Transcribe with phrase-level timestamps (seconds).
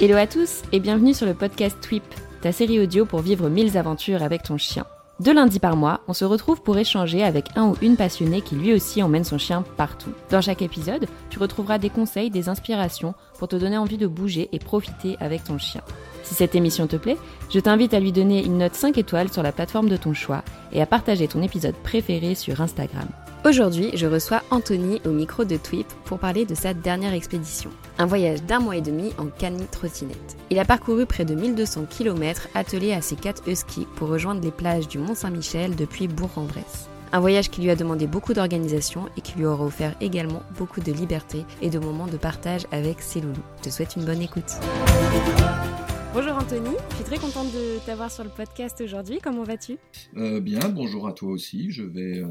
[0.00, 2.02] Hello à tous et bienvenue sur le podcast Twip,
[2.40, 4.84] ta série audio pour vivre mille aventures avec ton chien.
[5.20, 8.56] Deux lundis par mois, on se retrouve pour échanger avec un ou une passionnée qui
[8.56, 10.10] lui aussi emmène son chien partout.
[10.30, 14.48] Dans chaque épisode, tu retrouveras des conseils, des inspirations pour te donner envie de bouger
[14.50, 15.82] et profiter avec ton chien.
[16.24, 17.18] Si cette émission te plaît,
[17.50, 20.42] je t'invite à lui donner une note 5 étoiles sur la plateforme de ton choix
[20.72, 23.06] et à partager ton épisode préféré sur Instagram.
[23.44, 27.70] Aujourd'hui, je reçois Anthony au micro de Twip pour parler de sa dernière expédition.
[27.98, 30.36] Un voyage d'un mois et demi en cani trottinette.
[30.50, 34.52] Il a parcouru près de 1200 km attelé à ses 4 huskies pour rejoindre les
[34.52, 36.88] plages du Mont-Saint-Michel depuis Bourg-en-Bresse.
[37.10, 40.80] Un voyage qui lui a demandé beaucoup d'organisation et qui lui aura offert également beaucoup
[40.80, 43.34] de liberté et de moments de partage avec ses loulous.
[43.58, 44.52] Je te souhaite une bonne écoute.
[46.14, 49.18] Bonjour Anthony, je suis très contente de t'avoir sur le podcast aujourd'hui.
[49.22, 49.78] Comment vas-tu?
[50.16, 51.72] Euh, Bien, bonjour à toi aussi.
[51.72, 52.28] Je vais euh,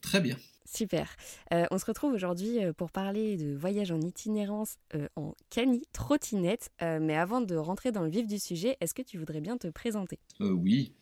[0.00, 0.36] Très bien.
[0.66, 1.16] Super.
[1.52, 5.82] Euh, on se retrouve aujourd'hui euh, pour parler de voyage en itinérance euh, en cani
[5.92, 6.70] trottinette.
[6.80, 9.68] mais avant de rentrer dans le vif du sujet, est-ce que tu voudrais bien te
[9.68, 10.18] présenter?
[10.40, 10.92] Oui.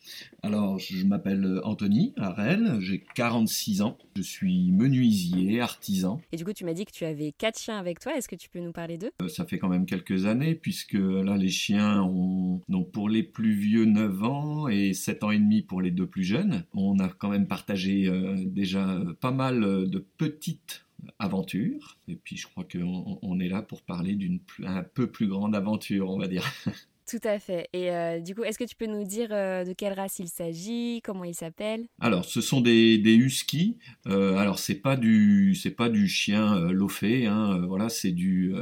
[0.43, 3.99] Alors, je m'appelle Anthony Arel, j'ai 46 ans.
[4.17, 6.21] Je suis menuisier, artisan.
[6.33, 8.17] Et du coup, tu m'as dit que tu avais quatre chiens avec toi.
[8.17, 9.11] Est-ce que tu peux nous parler d'eux?
[9.29, 13.55] Ça fait quand même quelques années, puisque là, les chiens ont, donc pour les plus
[13.55, 16.65] vieux, 9 ans et 7 ans et demi pour les deux plus jeunes.
[16.75, 18.11] On a quand même partagé
[18.47, 20.85] déjà pas mal de petites
[21.19, 21.99] aventures.
[22.09, 25.55] Et puis je crois qu'on on est là pour parler d'une un peu plus grande
[25.55, 26.45] aventure, on va dire.
[27.07, 27.69] Tout à fait.
[27.75, 30.29] Et euh, du coup, est-ce que tu peux nous dire euh, de quelle race il
[30.29, 31.87] s'agit, comment il s'appelle?
[32.01, 33.77] Alors, ce sont des, des huskies.
[34.07, 37.27] Euh, alors, c'est pas du c'est pas du chien lofé.
[37.27, 38.55] Hein, voilà, c'est du.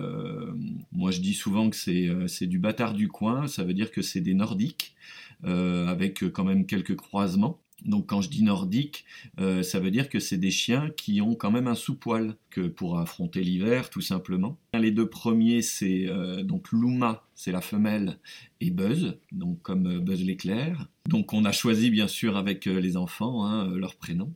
[0.90, 3.46] moi, je dis souvent que c'est c'est du bâtard du coin.
[3.46, 4.96] Ça veut dire que c'est des nordiques
[5.44, 7.60] avec quand même quelques croisements.
[7.84, 9.04] Donc quand je dis nordique,
[9.40, 12.60] euh, ça veut dire que c'est des chiens qui ont quand même un sous-poil que
[12.60, 14.58] pour affronter l'hiver tout simplement.
[14.74, 18.18] Les deux premiers c'est euh, donc Luma, c'est la femelle,
[18.60, 20.88] et Buzz, donc comme euh, Buzz l'éclair.
[21.08, 24.32] Donc on a choisi bien sûr avec les enfants hein, leur prénom.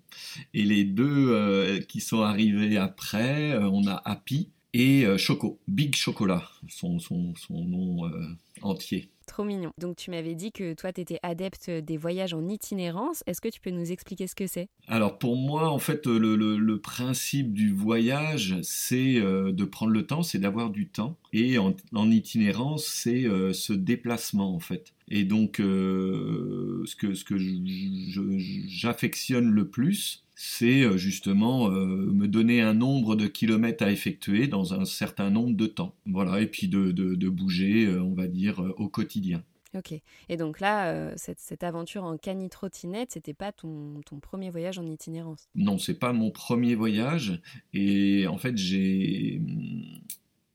[0.52, 6.98] Et les deux qui sont arrivés après, on a Happy et Choco, Big Chocolat, son,
[7.50, 8.10] nom
[8.62, 9.10] entier.
[9.78, 13.22] Donc tu m'avais dit que toi, tu étais adepte des voyages en itinérance.
[13.26, 14.68] Est-ce que tu peux nous expliquer ce que c'est?
[14.88, 20.22] Alors pour moi, en fait, le, principe du voyage, c'est euh, de prendre le temps,
[20.22, 21.16] c'est d'avoir du temps.
[21.32, 21.74] Et en,
[22.10, 24.92] itinérance, c'est euh, ce déplacement, en fait.
[25.08, 27.36] Et donc, euh, ce que, ce que
[28.68, 34.48] j'affectionne le plus, c'est euh, justement euh, me donner un nombre de kilomètres à effectuer
[34.48, 35.94] dans un certain nombre de temps.
[36.06, 39.42] Voilà, et puis de, de, bouger, on va dire, au quotidien.
[39.74, 39.92] Ok.
[40.28, 44.86] Et donc là, cette, cette, aventure en cani-trottinette, c'était pas ton, ton, premier voyage en
[44.86, 45.48] itinérance?
[45.54, 47.40] Non, c'est pas mon premier voyage.
[47.74, 49.40] Et en fait, j'ai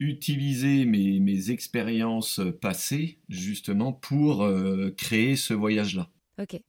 [0.01, 4.49] utilisé mes, mes expériences passées justement pour
[4.97, 6.09] créer ce voyage-là.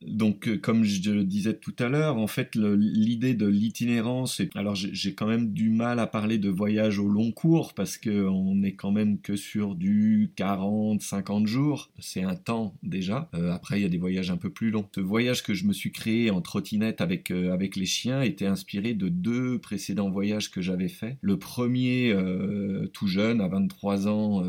[0.02, 4.74] Donc, euh, comme je le disais tout à l'heure, en fait, l'idée de l'itinérance, alors
[4.74, 8.74] j'ai quand même du mal à parler de voyage au long cours parce qu'on n'est
[8.74, 11.90] quand même que sur du 40, 50 jours.
[11.98, 13.28] C'est un temps déjà.
[13.34, 14.88] Euh, après, il y a des voyages un peu plus longs.
[14.94, 18.46] Ce voyage que je me suis créé en trottinette avec, euh, avec les chiens était
[18.46, 21.16] inspiré de deux précédents voyages que j'avais faits.
[21.20, 22.14] Le premier,
[22.92, 24.42] tout jeune, à 23 ans,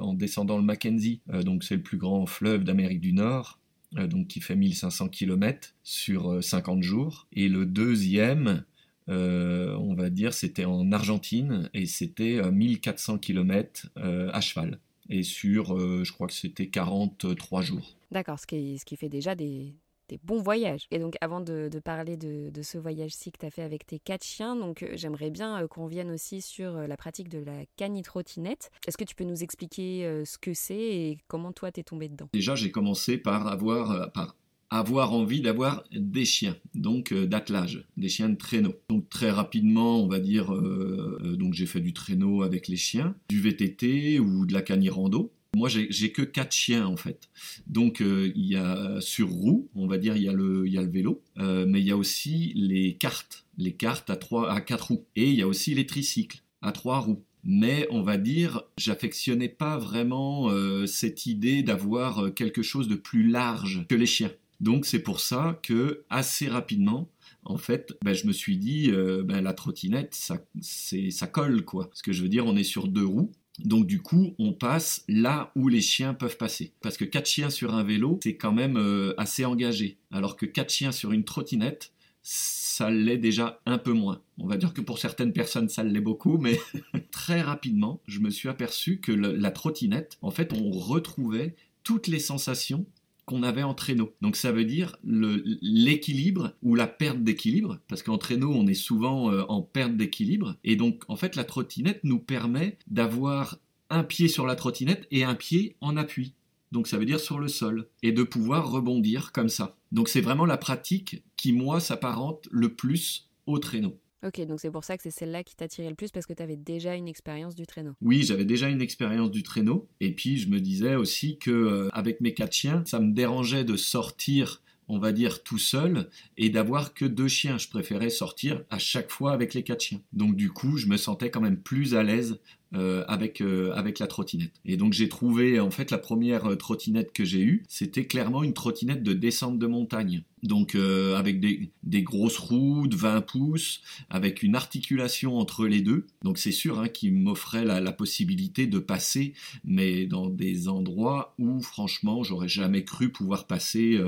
[0.00, 1.20] en descendant le Mackenzie.
[1.44, 3.58] donc, c'est le plus grand fleuve d'Amérique du Nord.
[3.96, 7.26] Euh, donc qui fait 1500 km sur 50 euh, jours.
[7.32, 8.64] Et le deuxième,
[9.08, 14.78] euh, on va dire, c'était en Argentine et c'était 1400 km à cheval.
[15.08, 17.96] Et sur, je crois que c'était 43 jours.
[18.10, 19.72] D'accord, ce qui, ce qui fait déjà des,
[20.08, 20.86] des bons voyages.
[20.90, 24.24] Et donc, avant de, parler de, ce voyage-ci que tu as fait avec tes quatre
[24.24, 27.64] chiens, donc euh, j'aimerais bien euh, qu'on vienne aussi sur euh, la pratique de la
[27.76, 28.70] canitrottinette.
[28.86, 32.28] Est-ce que tu peux nous expliquer ce que c'est et comment toi t'es tombé dedans?
[32.32, 38.74] Déjà, j'ai commencé par avoir, envie d'avoir des chiens, donc d'attelage, des chiens de traîneau.
[38.88, 43.40] Donc très rapidement, on va dire, donc j'ai fait du traîneau avec les chiens, du
[43.40, 45.32] VTT ou de la canirando.
[45.56, 47.30] Moi, j'ai que quatre chiens en fait.
[47.66, 50.72] Donc, euh, il y a sur roue, on va dire, il y a le, il
[50.74, 54.16] y a le vélo, euh, mais il y a aussi les cartes, les cartes à
[54.16, 57.24] trois, à quatre roues, et il y a aussi les tricycles à trois roues.
[57.42, 63.26] mais on va dire, j'affectionnais pas vraiment euh, cette idée d'avoir quelque chose de plus
[63.26, 64.32] large que les chiens.
[64.60, 67.08] Donc c'est pour ça que assez rapidement,
[67.44, 68.90] en fait, ben, je me suis dit,
[69.24, 71.88] ben, la trottinette, ça, ça colle quoi.
[71.94, 73.32] Ce que je veux dire, on est sur deux roues.
[73.64, 76.72] Donc du coup, on passe là où les chiens peuvent passer.
[76.82, 78.76] Parce que quatre chiens sur un vélo, c'est quand même
[79.16, 79.98] assez engagé.
[80.10, 81.92] Alors que quatre chiens sur une trottinette,
[82.22, 84.20] ça l'est déjà un peu moins.
[84.38, 86.60] On va dire que pour certaines personnes, ça l'est beaucoup, mais
[87.12, 91.54] très rapidement, je me suis aperçu que la trottinette, en fait, on retrouvait
[91.84, 92.84] toutes les sensations
[93.26, 94.14] qu'on avait en traîneau.
[94.22, 99.30] Donc ça veut dire l'équilibre ou la perte d'équilibre, parce qu'en traîneau on est souvent
[99.30, 103.58] euh, en perte d'équilibre, et donc en fait la trottinette nous permet d'avoir
[103.90, 106.32] un pied sur la trottinette et un pied en appui
[106.72, 109.76] donc ça veut dire sur le sol, et de pouvoir rebondir comme ça.
[109.92, 113.98] Donc c'est vraiment la pratique qui, moi, s'apparente le plus au traîneau.
[114.24, 116.42] Ok, donc c'est pour ça que c'est celle-là qui t'attirait le plus parce que tu
[116.42, 117.92] avais déjà une expérience du traîneau.
[118.00, 119.88] Oui, j'avais déjà une expérience du traîneau.
[120.00, 123.64] Et puis je me disais aussi que euh, avec mes quatre chiens, ça me dérangeait
[123.64, 127.58] de sortir on va dire tout seul et d'avoir que deux chiens.
[127.58, 130.00] Je préférais sortir à chaque fois avec les quatre chiens.
[130.12, 132.38] Donc du coup, je me sentais quand même plus à l'aise
[132.74, 134.52] euh, avec, euh, avec la trottinette.
[134.64, 138.54] Et donc j'ai trouvé, en fait, la première trottinette que j'ai eue, c'était clairement une
[138.54, 140.22] trottinette de descente de montagne.
[140.46, 146.06] Donc avec des, grosses roues de 20 pouces, avec une articulation entre les deux.
[146.22, 149.32] Donc c'est sûr hein, qu'il m'offrait la, possibilité de passer,
[149.64, 153.98] mais dans des endroits où franchement j'aurais jamais cru pouvoir passer,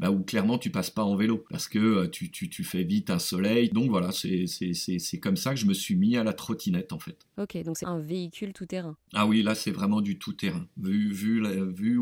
[0.00, 3.10] bah, où clairement tu passes pas en vélo, parce que tu, tu, tu, fais vite
[3.10, 3.70] un soleil.
[3.70, 7.26] Donc voilà, c'est comme ça que je me suis mis à la trottinette en fait.
[7.38, 8.96] Ok, donc c'est un véhicule tout-terrain.
[9.14, 10.66] Ah oui, là c'est vraiment du tout-terrain.
[10.76, 12.00] Vu, vu, vu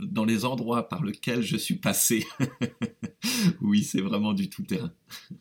[0.00, 2.26] dans les endroits par lesquels je suis passé,
[3.60, 4.92] oui, c'est vraiment du tout-terrain.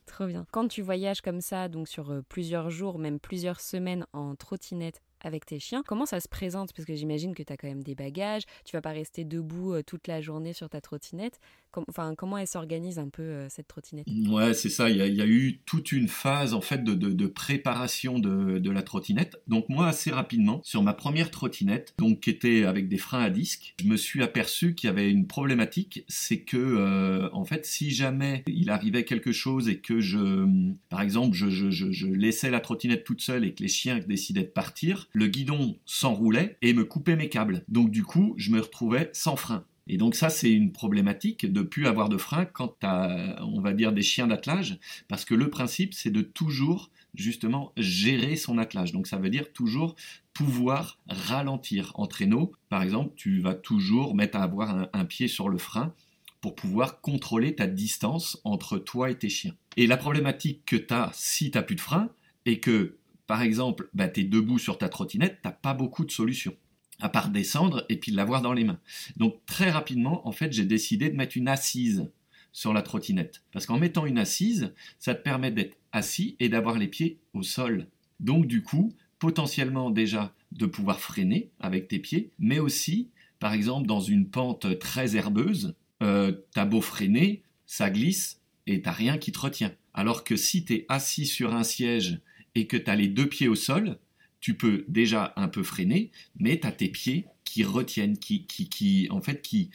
[0.05, 0.45] Trop bien.
[0.51, 5.01] Quand tu voyages comme ça, donc sur euh, plusieurs jours, même plusieurs semaines en trottinette,
[5.25, 5.83] avec tes chiens.
[5.85, 6.71] Comment ça se présente?
[6.73, 9.73] Parce que j'imagine que tu as quand même des bagages, tu vas pas rester debout
[9.73, 11.39] euh, toute la journée sur ta trottinette.
[11.75, 14.05] enfin, comment elle s'organise un peu euh, cette trottinette?
[14.29, 14.89] Ouais, c'est ça.
[14.89, 19.41] Il y, a, eu toute une phase en fait de, préparation de, la trottinette.
[19.47, 23.29] Donc moi, assez rapidement, sur ma première trottinette, donc qui était avec des freins à
[23.31, 27.65] disque, je me suis aperçu qu'il y avait une problématique, c'est que euh, en fait,
[27.65, 30.45] si jamais il arrivait quelque chose et que je,
[30.89, 35.07] par exemple, je laissais la trottinette toute seule et que les chiens décidaient de partir,
[35.15, 37.63] le guidon s'enroulait et me coupait mes câbles.
[37.69, 39.63] Donc du coup, je me retrouvais sans frein.
[39.87, 43.73] Et donc ça, c'est une problématique de plus avoir de frein quand as, on va
[43.73, 44.77] dire, des chiens d'attelage,
[45.07, 48.91] parce que le principe, c'est de toujours, justement, gérer son attelage.
[48.91, 49.95] Donc ça veut dire toujours
[50.33, 52.51] pouvoir ralentir en traîneau.
[52.67, 55.93] Par exemple, tu vas toujours mettre à avoir un, un pied sur le frein
[56.41, 59.55] pour pouvoir contrôler ta distance entre toi et tes chiens.
[59.77, 62.09] Et la problématique que tu as si tu n'as plus de frein,
[62.45, 62.97] et que
[63.27, 66.55] par exemple, bah, tu es debout sur ta trottinette, tu pas beaucoup de solutions,
[66.99, 68.79] à part descendre et puis l'avoir dans les mains.
[69.17, 72.09] Donc très rapidement, en fait, j'ai décidé de mettre une assise
[72.51, 73.43] sur la trottinette.
[73.51, 77.43] Parce qu'en mettant une assise, ça te permet d'être assis et d'avoir les pieds au
[77.43, 77.87] sol.
[78.19, 83.87] Donc du coup, potentiellement déjà de pouvoir freiner avec tes pieds, mais aussi, par exemple,
[83.87, 89.31] dans une pente très herbeuse, euh, t'as beau freiner, ça glisse et t'as rien qui
[89.31, 89.73] te retient.
[89.93, 92.19] Alors que si tu es assis sur un siège
[92.55, 93.99] et que tu as les deux pieds au sol,
[94.39, 98.69] tu peux déjà un peu freiner, mais tu as tes pieds qui retiennent, qui, qui,
[98.69, 99.69] qui en fait, qui,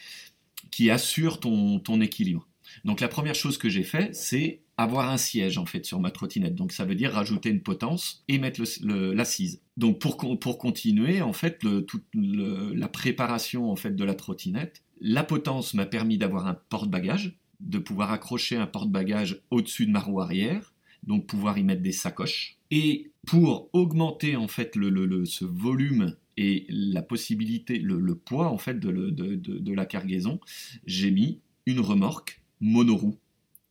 [0.71, 2.47] qui assurent ton, ton équilibre.
[2.85, 6.11] Donc la première chose que j'ai fait, c'est avoir un siège en fait sur ma
[6.11, 6.55] trottinette.
[6.55, 9.61] Donc ça veut dire rajouter une potence et mettre l'assise.
[9.77, 15.25] Donc pour, pour continuer en fait toute la préparation en fait de la trottinette, la
[15.25, 20.21] potence m'a permis d'avoir un porte-bagages, de pouvoir accrocher un porte-bagages au-dessus de ma roue
[20.21, 22.60] arrière, donc pouvoir y mettre des sacoches.
[22.71, 28.79] Et pour augmenter en fait le, ce volume et la possibilité, le, poids en fait
[28.79, 30.41] de, la cargaison,
[30.87, 33.19] j'ai mis une remorque monoroue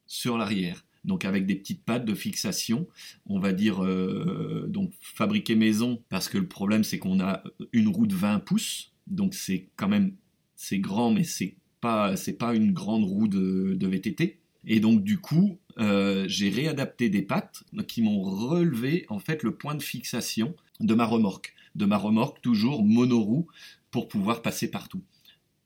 [0.07, 0.85] sur l'arrière.
[1.05, 2.87] Donc avec des petites pattes de fixation,
[3.25, 4.91] on va dire euh, donc
[5.55, 7.41] maison parce que le problème c'est qu'on a
[7.71, 10.13] une roue de 20 pouces, donc c'est quand même
[10.55, 14.39] c'est grand mais c'est pas c'est pas une grande roue de, de VTT.
[14.65, 19.55] Et donc du coup, euh, j'ai réadapté des pattes qui m'ont relevé en fait le
[19.55, 21.55] point de fixation de ma remorque.
[21.75, 23.47] De ma remorque toujours monoroue
[23.91, 25.03] pour pouvoir passer partout.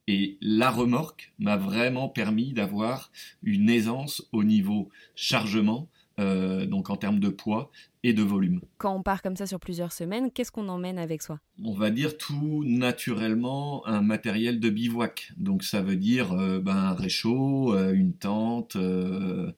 [0.06, 3.10] Et la remorque m'a vraiment permis d'avoir
[3.42, 5.88] une aisance au niveau chargement,
[6.20, 7.70] euh, donc en termes de poids
[8.04, 8.60] et de volume.
[8.78, 11.40] Quand on part comme ça sur plusieurs semaines, qu'est-ce qu'on emmène avec soi?
[11.62, 15.32] On va dire tout naturellement un matériel de bivouac.
[15.36, 18.76] Donc ça veut dire euh, ben, un réchaud, euh, une tente,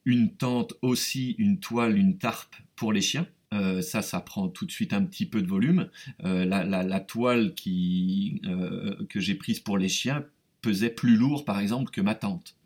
[0.04, 3.26] une tente aussi, une toile, une tarpe pour les chiens.
[3.80, 5.88] ça, ça prend tout de suite un petit peu de volume.
[6.20, 8.42] La, toile qui,
[9.08, 10.24] que j'ai prise pour les chiens
[10.94, 12.56] plus lourd, par exemple, que ma tente,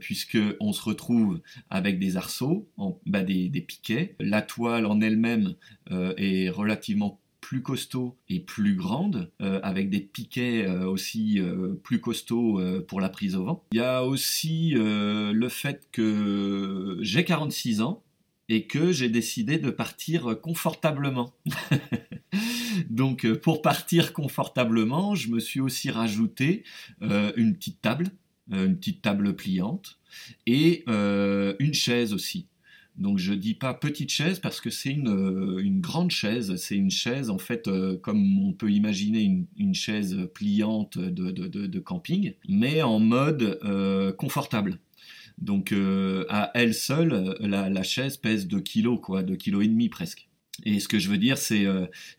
[0.00, 2.68] puisque on se retrouve avec des arceaux,
[3.06, 4.14] bah, des, des, piquets.
[4.20, 5.54] La toile en elle-même
[5.90, 12.00] est relativement plus costaud et plus grande, euh, avec des piquets euh, aussi euh, plus
[12.00, 13.64] costauds pour la prise au vent.
[13.72, 18.02] Il y a aussi le fait que j'ai 46 ans
[18.48, 21.34] et que j'ai décidé de partir confortablement.
[22.90, 26.64] Donc pour partir confortablement, je me suis aussi rajouté
[27.00, 28.08] une petite table,
[28.50, 29.98] une petite table pliante
[30.46, 32.48] et une chaise aussi.
[33.00, 36.54] Donc je dis pas petite chaise parce que c'est une, euh, grande chaise.
[36.56, 42.34] C'est une chaise en fait euh, comme on peut imaginer une, chaise pliante de, camping,
[42.48, 44.78] mais en mode euh, confortable.
[45.38, 45.72] Donc
[46.28, 50.29] à elle seule, la, chaise pèse 2 kg, quoi, 2 kg et demi presque.
[50.64, 51.66] Et ce que je veux dire, c'est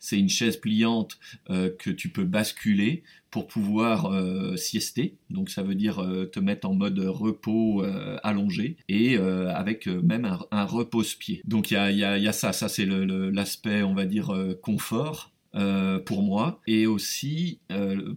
[0.00, 5.74] c'est une chaise pliante que tu peux basculer pour pouvoir euh, siester, donc ça veut
[5.74, 11.40] dire euh, te mettre en mode repos euh, allongé et avec même un, repose-pied.
[11.46, 15.32] Donc il y a, ça, ça c'est l'aspect on va dire confort.
[16.06, 16.60] pour moi.
[16.66, 17.60] Et aussi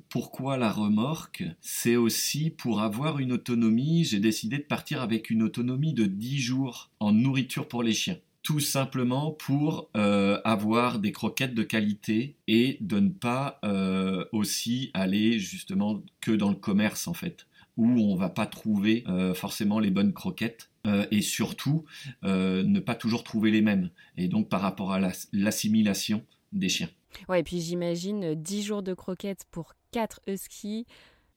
[0.10, 1.44] pourquoi la remorque?
[1.62, 4.04] C'est aussi pour avoir une autonomie.
[4.04, 8.18] J'ai décidé de partir avec une autonomie de 10 jours en nourriture pour les chiens
[8.46, 14.92] tout simplement pour euh, avoir des croquettes de qualité et de ne pas euh, aussi
[14.94, 19.80] aller justement que dans le commerce en fait où on va pas trouver euh, forcément
[19.80, 20.70] les bonnes croquettes
[21.10, 21.86] et surtout
[22.22, 25.00] ne pas toujours trouver les mêmes et donc par rapport à
[25.34, 26.24] l'assimilation
[26.54, 26.90] des chiens.
[27.28, 30.86] Ouais, et puis j'imagine 10 jours de croquettes pour 4 huskies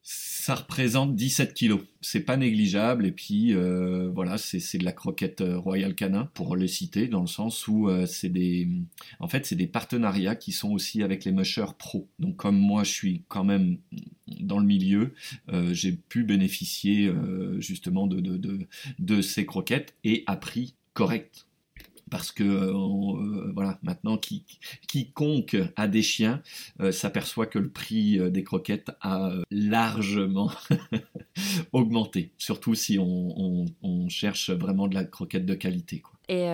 [0.03, 1.83] ça représente 17 kilos.
[2.01, 3.05] C'est pas négligeable.
[3.05, 7.21] Et puis, euh, voilà, c'est de la croquette euh, Royal Canin, pour le citer, dans
[7.21, 8.67] le sens où euh, c'est des.
[9.21, 12.09] En fait, c'est des partenariats qui sont aussi avec les mushers pro.
[12.19, 13.77] Donc, comme moi, je suis quand même
[14.41, 15.15] dans le milieu,
[15.73, 17.13] j'ai pu bénéficier
[17.59, 21.48] justement de, ces croquettes et à prix correct
[22.11, 24.19] parce que euh, euh, voilà, maintenant
[24.87, 26.43] quiconque a des chiens
[26.81, 30.51] euh, s'aperçoit que le prix des croquettes a largement
[31.73, 33.67] augmenté, surtout si on,
[34.09, 36.03] cherche vraiment de la croquette de qualité.
[36.29, 36.47] Et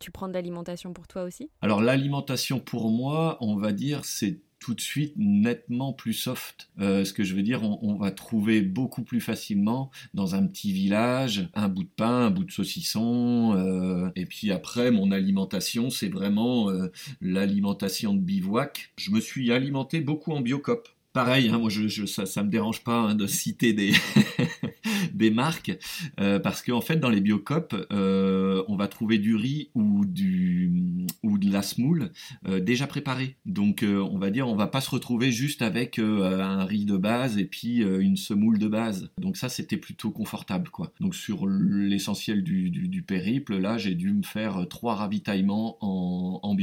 [0.00, 1.50] tu prends de l'alimentation pour toi aussi?
[1.62, 6.70] Alors l'alimentation pour moi, on va dire, c'est tout de suite nettement plus soft.
[6.80, 10.72] Euh, ce que je veux dire, on, va trouver beaucoup plus facilement dans un petit
[10.72, 13.54] village un bout de pain, un bout de saucisson.
[13.56, 18.92] Euh, et puis après, mon alimentation, c'est vraiment euh, l'alimentation de bivouac.
[18.98, 22.84] Je me suis alimenté beaucoup en biocop pareil, hein, moi je, ça, ne me dérange
[22.84, 23.94] pas hein, de citer des,
[25.16, 25.76] des marques,
[26.20, 31.06] euh, parce qu'en fait dans les biocopes, euh, on va trouver du riz ou, du,
[31.22, 32.12] ou de la semoule
[32.46, 33.36] euh, déjà préparée.
[33.46, 37.38] Donc on va dire, on va pas se retrouver juste avec un riz de base
[37.38, 39.10] et puis une semoule de base.
[39.18, 40.92] Donc ça c'était plutôt confortable quoi.
[41.00, 46.56] Donc sur l'essentiel du, périple, là j'ai dû me faire trois ravitaillements en, en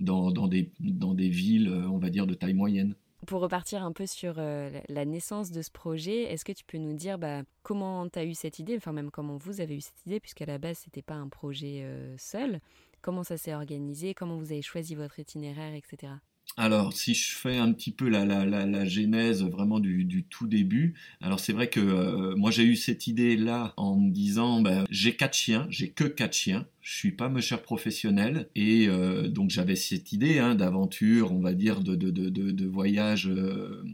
[0.00, 2.94] dans, dans, des, dans des villes, on va dire, de taille moyenne.
[3.28, 6.78] Pour repartir un peu sur euh, la naissance de ce projet, est-ce que tu peux
[6.78, 9.82] nous dire bah, comment tu as eu cette idée, enfin même comment vous avez eu
[9.82, 12.58] cette idée, puisqu'à la base, ce n'était pas un projet euh, seul.
[13.02, 16.14] Comment ça s'est organisé, comment vous avez choisi votre itinéraire, etc.
[16.56, 20.94] Alors, si je fais un petit peu la, la, la, genèse vraiment du, tout début,
[21.20, 25.14] alors c'est vrai que euh, moi j'ai eu cette idée-là en me disant, ben, j'ai
[25.14, 29.76] quatre chiens, j'ai que quatre chiens, je suis pas musher professionnel, et euh, donc j'avais
[29.76, 33.84] cette idée hein, d'aventure, on va dire, de, de, de, de voyage euh,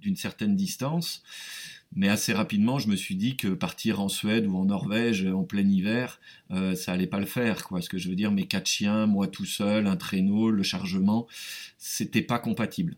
[0.00, 1.22] d'une certaine distance.
[1.94, 5.44] Mais assez rapidement, je me suis dit que partir en Suède ou en Norvège en
[5.44, 7.64] plein hiver, euh, ça allait pas le faire.
[7.64, 7.80] Quoi.
[7.80, 11.26] Ce que je veux dire, mes quatre chiens, moi tout seul, un traîneau, le chargement,
[11.78, 12.96] c'était pas compatible.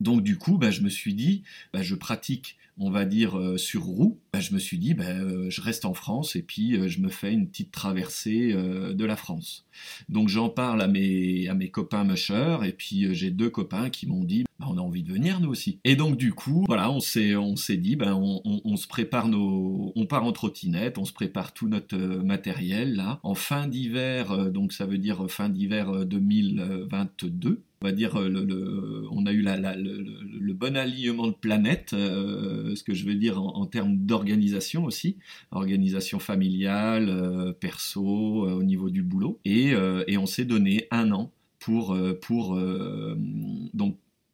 [0.00, 3.56] Donc du coup, bah, je me suis dit, bah, je pratique on va dire, euh,
[3.58, 6.76] sur roue, bah, je me suis dit, bah, euh, je reste en France et puis
[6.76, 9.66] euh, je me fais une petite traversée de la France.
[10.08, 14.06] Donc j'en parle à mes, à mes copains mushers et puis j'ai deux copains qui
[14.06, 15.78] m'ont dit, bah, on a envie de venir nous aussi.
[15.84, 19.92] Et donc du coup, voilà, on s'est, on s'est dit, ben, on, se prépare nos,
[19.94, 23.20] on part en trottinette, on se prépare tout notre matériel là.
[23.22, 29.26] En fin d'hiver, donc ça veut dire fin d'hiver 2022 on va dire, le, on
[29.26, 33.96] a eu le, bon alignement de planètes, euh, ce que je veux dire en, termes
[33.96, 35.16] d'organisation aussi,
[35.50, 39.74] organisation familiale, euh, perso, euh, au niveau du boulot, et,
[40.16, 41.96] on s'est donné un an pour,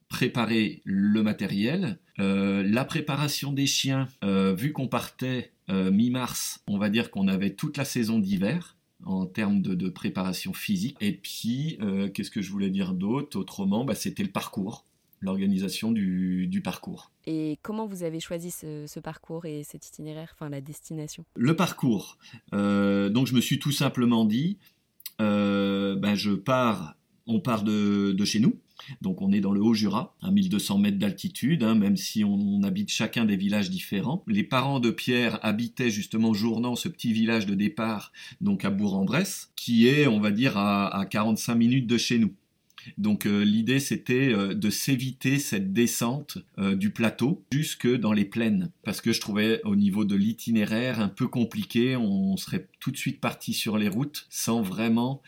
[0.09, 7.28] préparer le matériel, la préparation des chiens, vu qu'on partait mi-mars, on va dire qu'on
[7.28, 10.97] avait toute la saison d'hiver en termes de, préparation physique.
[11.00, 14.85] Et puis, euh, qu'est-ce que je voulais dire d'autre Autrement, bah, c'était le parcours,
[15.21, 17.11] l'organisation du, parcours.
[17.26, 21.25] Et comment vous avez choisi ce, parcours et cet itinéraire, enfin la destination?
[21.37, 22.19] Le parcours.
[22.55, 24.59] Euh, donc, je me suis tout simplement dit,
[25.21, 28.59] euh, ben, je pars, on part de chez nous,
[29.01, 32.91] donc on est dans le Haut-Jura, à 1200 mètres d'altitude, hein, même si on, habite
[32.91, 34.25] chacun des villages différents.
[34.27, 39.53] Les parents de Pierre habitaient justement journant ce petit village de départ, donc à Bourg-en-Bresse,
[39.57, 42.33] qui est, on va dire, à 45 minutes de chez nous.
[42.97, 48.25] Donc euh, l'idée c'était euh, de s'éviter cette descente euh, du plateau jusque dans les
[48.25, 52.91] plaines parce que je trouvais au niveau de l'itinéraire un peu compliqué, on serait tout
[52.91, 55.23] de suite parti sur les routes sans vraiment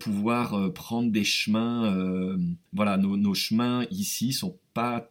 [0.00, 2.36] pouvoir prendre des chemins.
[2.72, 5.08] voilà, nos, nos, chemins ici sont pas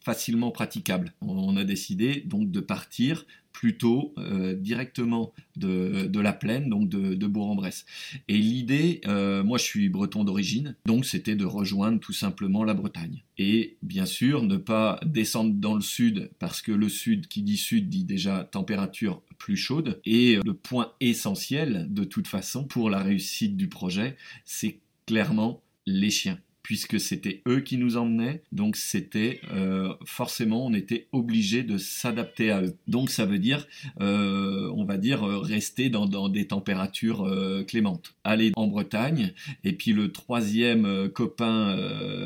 [0.00, 1.12] facilement praticables.
[1.20, 7.86] On a décidé donc de partir plutôt euh, directement de, la plaine, donc de, Bourg-en-Bresse.
[8.28, 12.74] Et l'idée, euh, moi je suis breton d'origine, donc c'était de rejoindre tout simplement la
[12.74, 13.24] Bretagne.
[13.38, 17.56] Et bien sûr, ne pas descendre dans le sud, parce que le sud qui dit
[17.56, 20.02] sud dit déjà température plus chaude.
[20.04, 26.10] Et le point essentiel, de toute façon, pour la réussite du projet, c'est clairement les
[26.10, 31.78] chiens puisque c'était eux qui nous emmenaient, donc c'était euh, forcément on était obligé de
[31.78, 32.76] s'adapter à eux.
[32.88, 33.68] Donc ça veut dire,
[34.00, 37.24] euh, on va dire, euh, rester dans, des températures
[37.68, 38.16] clémentes.
[38.24, 39.32] Aller en Bretagne,
[39.62, 41.76] et puis le troisième copain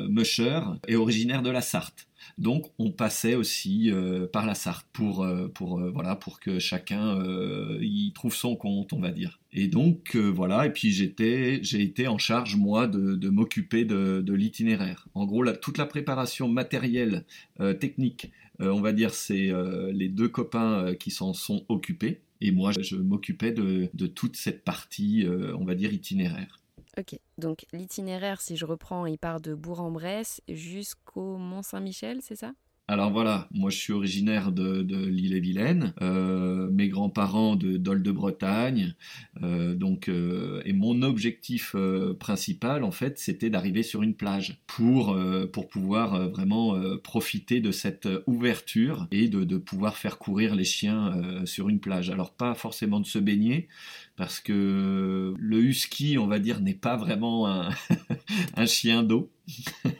[0.08, 2.09] Musher est originaire de la Sarthe.
[2.38, 3.90] Donc on passait aussi
[4.32, 7.18] par la Sarthe pour, pour, voilà, pour que chacun
[7.80, 9.40] y trouve son compte, on va dire.
[9.52, 14.32] Et donc euh, voilà, et puis j'étais, j'ai été en charge moi de, m'occuper de,
[14.32, 15.08] l'itinéraire.
[15.14, 17.24] En gros, toute la préparation matérielle,
[17.60, 19.50] euh, technique, euh, on va dire, c'est
[19.92, 22.20] les deux copains qui s'en sont occupés.
[22.40, 25.26] Et moi, je, m'occupais de, toute cette partie,
[25.58, 26.59] on va dire, itinéraire.
[27.00, 32.52] Ok, donc l'itinéraire, si je reprends, il part de Bourg-en-Bresse jusqu'au Mont-Saint-Michel, c'est ça?
[32.90, 38.96] Alors voilà, moi je suis originaire de, l'île-et-Vilaine, euh, mes grands-parents de Dol de Bretagne,
[39.44, 41.76] euh, donc euh, et mon objectif
[42.18, 45.16] principal en fait c'était d'arriver sur une plage pour
[45.52, 46.74] pour pouvoir vraiment
[47.04, 52.10] profiter de cette ouverture et de, de, pouvoir faire courir les chiens sur une plage.
[52.10, 53.68] Alors pas forcément de se baigner
[54.16, 57.68] parce que le husky on va dire n'est pas vraiment un,
[58.56, 59.30] un chien d'eau.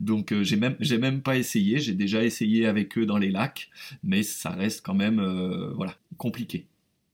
[0.00, 3.70] Donc euh, j'ai même pas essayé, j'ai déjà essayé avec eux dans les lacs,
[4.02, 6.66] mais ça reste quand même euh, voilà compliqué.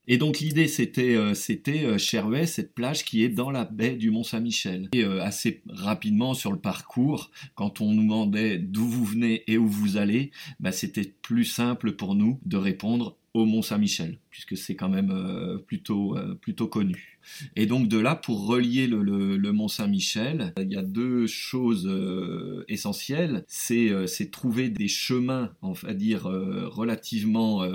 [0.07, 4.09] Et donc l'idée c'était euh, c'était Cherway, cette plage qui est dans la baie du
[4.09, 4.89] Mont Saint-Michel.
[4.93, 9.67] Et assez rapidement sur le parcours, quand on nous demandait d'où vous venez et où
[9.67, 14.75] vous allez, bah, c'était plus simple pour nous de répondre au Mont Saint-Michel, puisque c'est
[14.75, 15.13] quand même
[15.67, 17.18] plutôt plutôt connu.
[17.55, 22.63] Et donc de là, pour relier le, Mont Saint-Michel, il y a deux choses euh,
[22.67, 23.45] essentielles.
[23.71, 27.67] Euh, c'est trouver des chemins, on dire, euh, relativement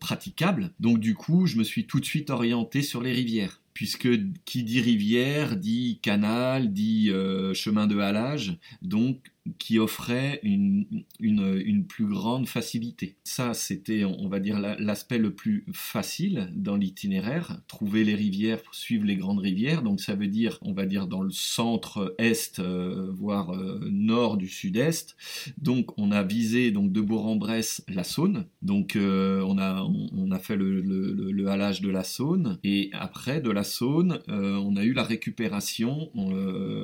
[0.00, 0.72] praticables.
[0.80, 4.08] Donc du coup, je me suis tout de suite orienté sur les rivières puisque
[4.44, 7.10] qui dit rivière dit canal, dit
[7.54, 8.58] chemin de halage.
[8.82, 10.86] Donc qui offrait une,
[11.18, 13.16] une, plus grande facilité.
[13.24, 19.04] Ça, c'était, on va dire, l'aspect le plus facile dans l'itinéraire, trouver les rivières, suivre
[19.04, 19.82] les grandes rivières.
[19.82, 24.48] Donc ça veut dire, on va dire, dans le centre-est, euh, voire euh, nord du
[24.48, 25.16] sud-est.
[25.58, 28.46] Donc on a visé donc de Bourg-en-Bresse la Saône.
[28.62, 32.58] Donc euh, on, a, on, a fait le, le, halage de la Saône.
[32.62, 36.10] Et après, de la Saône, on a eu la récupération.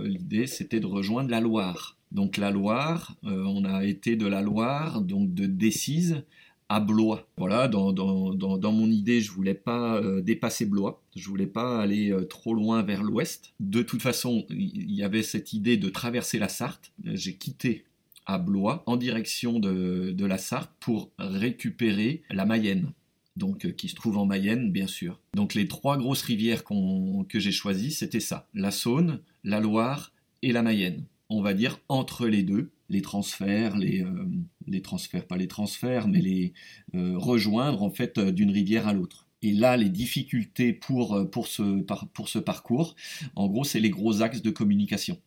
[0.04, 1.98] L'idée, c'était de rejoindre la Loire.
[2.12, 6.22] Donc la Loire, euh, on a été de la Loire, donc de Décise
[6.70, 7.26] à Blois.
[7.36, 12.24] Voilà, dans, mon idée, je voulais pas euh, dépasser Blois, je voulais pas aller euh,
[12.24, 13.54] trop loin vers l'ouest.
[13.60, 16.92] De toute façon, il y avait cette idée de traverser la Sarthe.
[17.04, 17.84] J'ai quitté
[18.26, 22.92] à Blois en direction de, de, la Sarthe pour récupérer la Mayenne.
[23.38, 25.20] Donc, qui se trouve en Mayenne, bien sûr.
[25.34, 30.52] Donc, les trois grosses rivières que j'ai choisies, c'était ça la Saône, la Loire et
[30.52, 35.48] la Mayenne on va dire, entre les deux, les transferts, les, euh, transferts, pas les
[35.48, 36.52] transferts, mais les
[36.94, 39.26] euh, rejoindre en fait euh, d'une rivière à l'autre.
[39.42, 42.96] Et là, les difficultés pour, pour, ce, pour ce parcours,
[43.36, 45.20] en gros, c'est les gros axes de communication.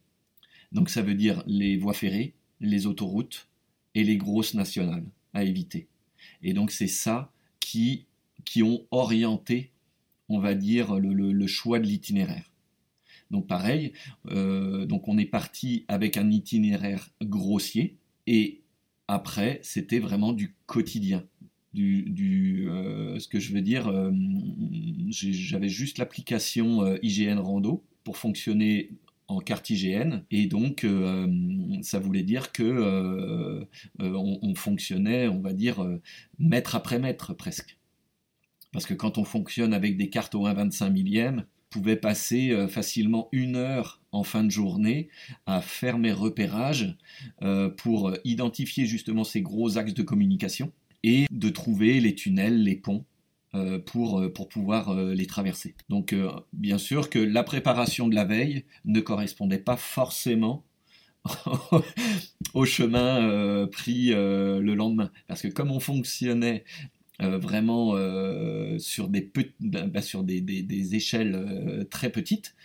[0.73, 3.47] Donc ça veut dire les voies ferrées, les autoroutes
[3.95, 5.87] et les grosses nationales à éviter.
[6.43, 7.31] Et donc c'est ça
[8.45, 9.71] qui, ont orienté,
[10.29, 12.51] on va dire, le choix de l'itinéraire.
[13.31, 13.93] Donc pareil,
[14.29, 17.95] euh, donc on est parti avec un itinéraire grossier
[18.27, 18.61] et
[19.07, 21.23] après c'était vraiment du quotidien.
[21.73, 22.67] du,
[23.17, 23.89] ce que je veux dire,
[25.09, 28.91] j'avais juste l'application IGN Rando pour fonctionner
[29.31, 29.39] en
[30.31, 30.85] et donc
[31.81, 33.65] ça voulait dire que
[33.99, 35.85] on, fonctionnait, on va dire
[36.39, 37.77] mètre après mètre presque.
[38.71, 43.29] Parce que quand on fonctionne avec des cartes au 1,25 millième, pouvais passer euh, facilement
[43.31, 45.09] une heure en fin de journée
[45.47, 46.95] à faire mes repérages
[47.41, 50.71] euh, pour identifier justement ces gros axes de communication
[51.03, 53.10] et de trouver les tunnels, les ponts euh,
[53.85, 55.75] pour, pour pouvoir les traverser.
[55.89, 56.15] Donc
[56.53, 60.63] bien sûr que la préparation de la veille ne correspondait pas forcément
[62.53, 65.11] au chemin pris le lendemain.
[65.27, 66.63] Parce que comme on fonctionnait
[67.21, 69.85] euh, vraiment euh, sur, des, bah,
[70.91, 72.55] échelles euh, très petites.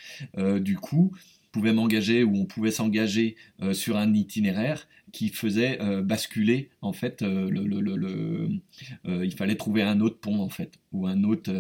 [0.61, 1.13] du coup,
[1.57, 3.37] pouvait m'engager ou on pouvait s'engager
[3.73, 8.49] sur un itinéraire qui faisait basculer en fait le, le, le,
[9.25, 11.51] il fallait trouver un autre pont en fait ou un autre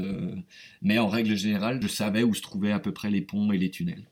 [0.82, 3.58] mais en règle générale je savais où se trouvaient à peu près les ponts et
[3.58, 4.06] les tunnels.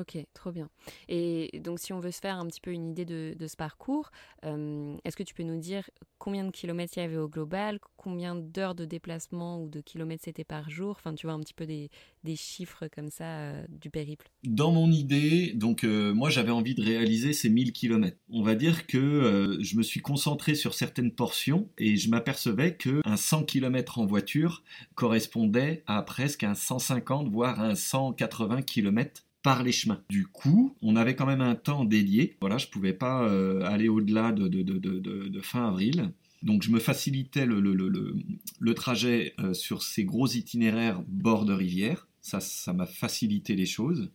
[0.00, 0.70] Ok, trop bien.
[1.08, 4.10] Et donc si on veut se faire un petit peu une idée de, ce parcours,
[4.46, 7.78] euh, est-ce que tu peux nous dire combien de kilomètres il y avait au global,
[7.96, 10.96] combien d'heures de déplacement ou de kilomètres c'était par jour?
[10.98, 11.90] Enfin, tu vois un petit peu des,
[12.34, 14.30] chiffres comme ça euh, du périple.
[14.44, 18.18] Dans mon idée, donc euh, moi j'avais envie de réaliser ces 1000 kilomètres.
[18.30, 23.16] On va dire que je me suis concentré sur certaines portions et je m'apercevais qu'un
[23.16, 24.62] 100 km en voiture
[24.94, 30.02] correspondait à presque un 150 voire un 180 km par les chemins.
[30.08, 32.36] Du coup, on avait quand même un temps dédié.
[32.40, 36.12] Voilà, je pouvais pas euh, aller au-delà de, fin avril.
[36.42, 42.06] Donc je me facilitais le, trajet euh, sur ces gros itinéraires bord de rivière.
[42.22, 44.10] Ça, ça m'a facilité les choses.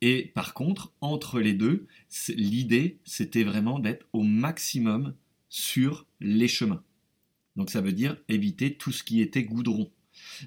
[0.00, 1.86] Et par contre, entre les deux,
[2.28, 5.14] l'idée, c'était vraiment d'être au maximum
[5.48, 6.82] sur les chemins.
[7.56, 9.90] Donc ça veut dire éviter tout ce qui était goudron.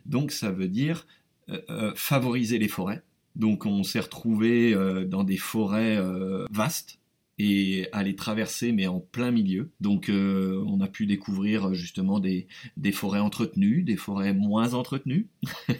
[0.05, 1.05] Donc ça veut dire
[1.49, 3.03] euh, favoriser les forêts
[3.35, 6.99] donc on s'est retrouvé euh, dans des forêts euh, vastes
[7.37, 9.71] et à les traverser mais en plein milieu.
[9.79, 12.47] Donc euh, on a pu découvrir justement des,
[12.91, 15.29] forêts entretenues, des forêts moins entretenues,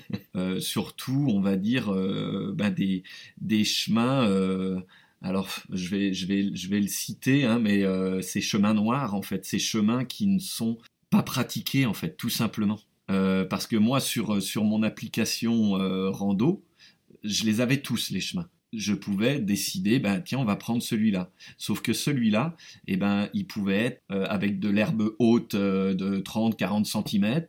[0.60, 1.94] surtout on va dire
[2.54, 3.04] bah, des,
[3.66, 4.82] chemins.
[5.22, 7.84] alors je vais, je, vais, je vais le citer, hein, mais
[8.22, 10.78] ces chemins noirs en fait, ces chemins qui ne sont
[11.10, 12.80] pas pratiqués en fait, tout simplement.
[13.08, 15.72] parce que moi sur, sur mon application
[16.14, 16.64] rando,
[17.24, 18.50] je les avais tous les chemins.
[18.72, 21.32] Je pouvais décider, ben tiens, on va prendre celui-là.
[21.58, 22.56] Sauf que celui-là,
[22.86, 27.46] eh ben, il pouvait être euh, avec de l'herbe haute euh, de 30-40 cm.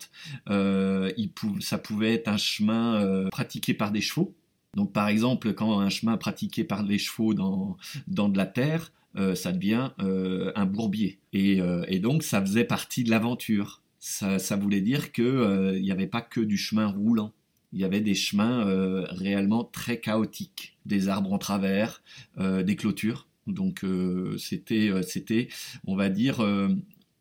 [0.48, 1.12] Euh,
[1.60, 4.34] ça pouvait être un chemin pratiqué par des chevaux.
[4.76, 8.92] Donc par exemple, quand un chemin pratiqué par des chevaux dans, dans de la terre,
[9.34, 11.18] ça devient un bourbier.
[11.32, 13.82] Et, donc ça faisait partie de l'aventure.
[13.98, 17.32] Ça, ça, voulait dire qu'il n'y avait pas que du chemin roulant
[17.72, 22.02] il y avait des chemins euh, réellement très chaotiques, des arbres en travers,
[22.38, 23.26] euh, des clôtures.
[23.46, 25.48] Donc euh, c'était, c'était,
[25.86, 26.38] on va dire,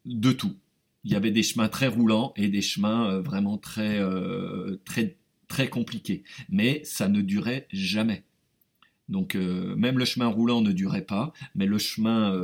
[0.06, 0.56] de tout.
[1.04, 4.00] Il y avait des chemins très roulants et des chemins vraiment très,
[4.86, 6.24] très, très compliqués.
[6.50, 8.24] Mais ça ne durait jamais.
[9.08, 12.38] Donc même le chemin roulant ne durait pas, mais le chemin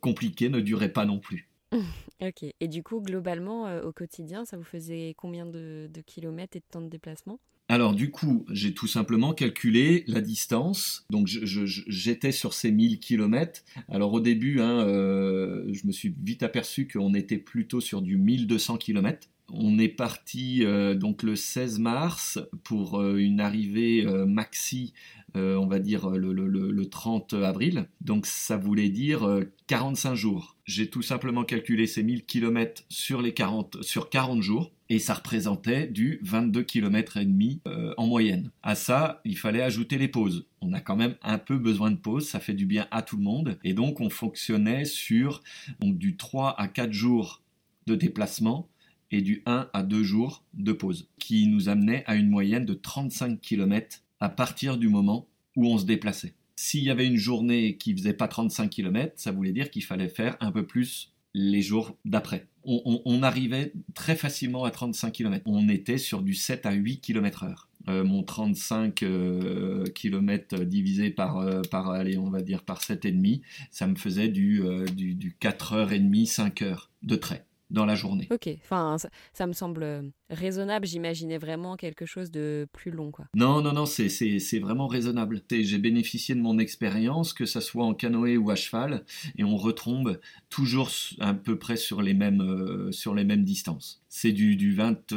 [0.00, 1.47] compliqué ne durait pas non plus.
[2.20, 2.44] Ok.
[2.60, 6.64] Et du coup, globalement, euh, au quotidien, ça vous faisait combien de, kilomètres et de
[6.70, 7.38] temps de déplacement?
[7.70, 11.04] Alors du coup, j'ai tout simplement calculé la distance.
[11.10, 13.60] Donc j'étais sur ces 1000 kilomètres.
[13.90, 18.16] Alors au début, hein, euh, je me suis vite aperçu qu'on était plutôt sur du
[18.16, 19.28] 1200 kilomètres.
[19.52, 24.94] On est parti euh, donc le 16 mars pour une arrivée maxi,
[25.34, 27.86] on va dire le, le, 30 avril.
[28.00, 29.28] Donc ça voulait dire
[29.66, 34.70] 45 jours j'ai tout simplement calculé ces 1000 km sur, les 40, sur 40 jours
[34.90, 38.50] et ça représentait du 22 km et demi euh, en moyenne.
[38.62, 40.46] À ça, il fallait ajouter les pauses.
[40.60, 43.16] On a quand même un peu besoin de pauses, ça fait du bien à tout
[43.16, 45.42] le monde et donc on fonctionnait sur
[45.80, 47.42] du 3 à 4 jours
[47.86, 48.68] de déplacement
[49.10, 52.74] et du 1 à 2 jours de pause qui nous amenait à une moyenne de
[52.74, 55.26] 35 km à partir du moment
[55.56, 56.34] où on se déplaçait.
[56.60, 60.08] S'il y avait une journée qui faisait pas 35 km, ça voulait dire qu'il fallait
[60.08, 62.48] faire un peu plus les jours d'après.
[62.64, 65.44] On, arrivait très facilement à 35 km.
[65.46, 67.68] On était sur du 7 à 8 km heure.
[67.86, 73.40] Euh, mon 35 euh, km divisé par, euh, par, allez, on va dire par 7,5,
[73.70, 74.60] ça me faisait du,
[74.96, 77.46] du, du 4h30, 5 heures de trait.
[77.70, 78.26] Dans la journée.
[78.30, 78.96] Ok, enfin
[79.32, 80.86] ça, me semble euh, raisonnable.
[80.86, 83.26] J'imaginais vraiment quelque chose de plus long, quoi.
[83.34, 85.42] Non, non, non, c'est vraiment raisonnable.
[85.50, 89.04] J'ai bénéficié de mon expérience, que ça soit en canoë ou à cheval,
[89.36, 94.02] et on retombe toujours à peu près sur les mêmes, euh, sur les mêmes distances.
[94.08, 95.14] C'est du, du 20,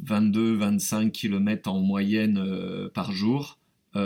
[0.00, 3.58] 22, 25 km en moyenne euh, par jour.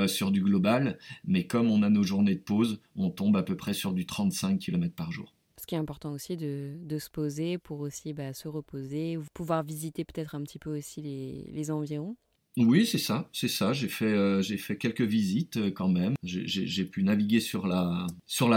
[0.06, 3.56] sur du global, mais comme on a nos journées de pause, on tombe à peu
[3.58, 5.34] près sur du 35 km par jour.
[5.62, 9.62] Ce qui est important aussi de, se poser pour aussi bah, se reposer, ou pouvoir
[9.62, 12.16] visiter peut-être un petit peu aussi les, environs.
[12.56, 13.72] Oui, c'est ça, c'est ça.
[13.72, 14.42] J'ai fait, euh,
[14.76, 16.14] quelques visites euh, quand même.
[16.24, 18.08] J'ai pu naviguer sur la,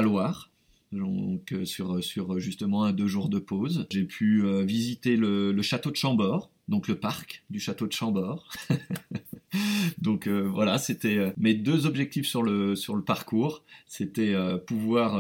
[0.01, 0.49] Loire,
[0.91, 3.85] donc euh, sur, justement un deux jours de pause.
[3.91, 8.49] J'ai pu visiter le, château de Chambord, donc le parc du château de Chambord.
[9.97, 13.63] Donc euh, voilà, c'était euh, mes deux objectifs sur le, sur le parcours.
[13.87, 15.15] C'était euh, pouvoir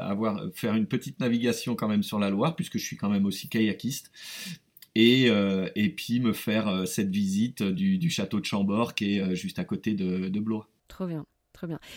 [0.00, 3.26] avoir, faire une petite navigation quand même sur la Loire, puisque je suis quand même
[3.26, 4.10] aussi kayakiste.
[4.96, 9.64] Et, et puis me faire cette visite du, château de Chambord qui est juste à
[9.64, 10.68] côté de, de Blois.
[10.86, 11.26] Trop bien.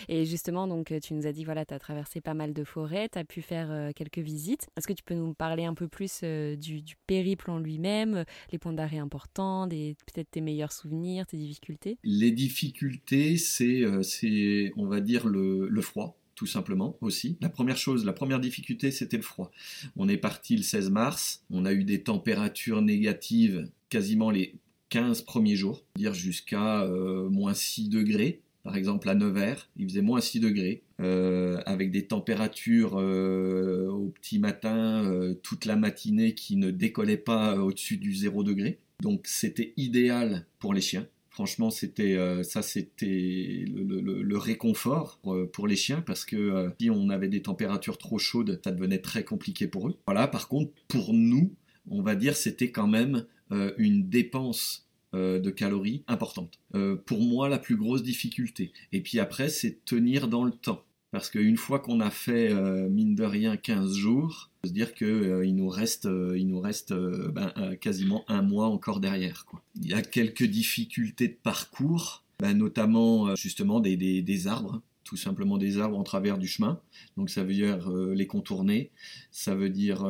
[0.08, 3.08] Et justement, donc, tu nous as dit, voilà, tu as traversé pas mal de forêts,
[3.08, 4.68] tu as pu faire euh, quelques visites.
[4.76, 8.58] Est-ce que tu peux nous parler un peu plus euh, du, périple en lui-même, les
[8.58, 11.98] points d'arrêt importants, peut-être tes meilleurs souvenirs, tes difficultés?
[12.04, 17.36] Les difficultés, c'est, euh, c'est on va dire, le, le froid tout simplement aussi.
[17.40, 19.50] La première chose, la première difficulté, c'était le froid.
[19.96, 24.54] On est parti le 16 mars, on a eu des températures négatives quasiment les
[24.90, 26.86] 15 premiers jours, dire jusqu'à
[27.28, 28.40] moins 6 degrés.
[28.68, 34.08] Par exemple, à Nevers, il faisait moins 6 degrés, euh, avec des températures euh, au
[34.08, 38.78] petit matin, euh, toute la matinée qui ne décollaient pas au-dessus du 0 degré.
[39.00, 41.06] Donc c'était idéal pour les chiens.
[41.30, 45.18] Franchement, c'était ça, c'était le, réconfort
[45.54, 49.24] pour les chiens parce que si on avait des températures trop chaudes, ça devenait très
[49.24, 49.96] compliqué pour eux.
[50.06, 50.28] Voilà.
[50.28, 51.54] Par contre, pour nous,
[51.88, 53.24] on va dire, c'était quand même
[53.78, 54.87] une dépense
[55.18, 56.58] euh, de calories importantes.
[56.74, 58.72] Euh, pour moi, la plus grosse difficulté.
[58.92, 60.84] Et puis après, c'est tenir dans le temps.
[61.10, 65.54] Parce qu'une fois qu'on a fait, euh, mine de rien, 15 jours, se dire qu'il
[65.54, 69.46] nous reste, il nous reste ben, quasiment un mois encore derrière.
[69.76, 75.56] Il y a quelques difficultés de parcours, ben, notamment justement des, des, arbres tout simplement
[75.56, 76.78] des arbres en travers du chemin.
[77.16, 78.90] Donc ça veut dire les contourner,
[79.30, 80.06] ça veut dire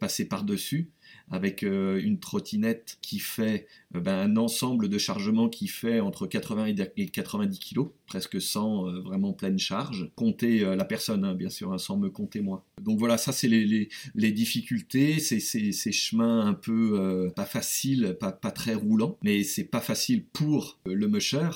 [0.00, 0.90] passer par-dessus
[1.30, 6.26] avec euh, une trottinette qui fait euh, ben, un ensemble de chargement qui fait entre
[6.26, 10.10] 80 et 90 kg, presque 100 euh, vraiment pleine charge.
[10.16, 12.64] Compter la personne, hein, bien sûr, hein, sans me compter moi.
[12.80, 18.74] Donc voilà, ça c'est les, difficultés, c'est ces chemins un peu pas faciles, pas, très
[18.74, 21.50] roulants, mais c'est pas facile pour le musher.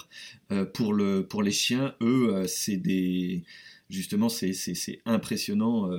[0.75, 3.45] pour, le, pour les chiens, eux, c'est des...
[3.89, 4.53] Justement, c'est
[5.05, 5.91] impressionnant,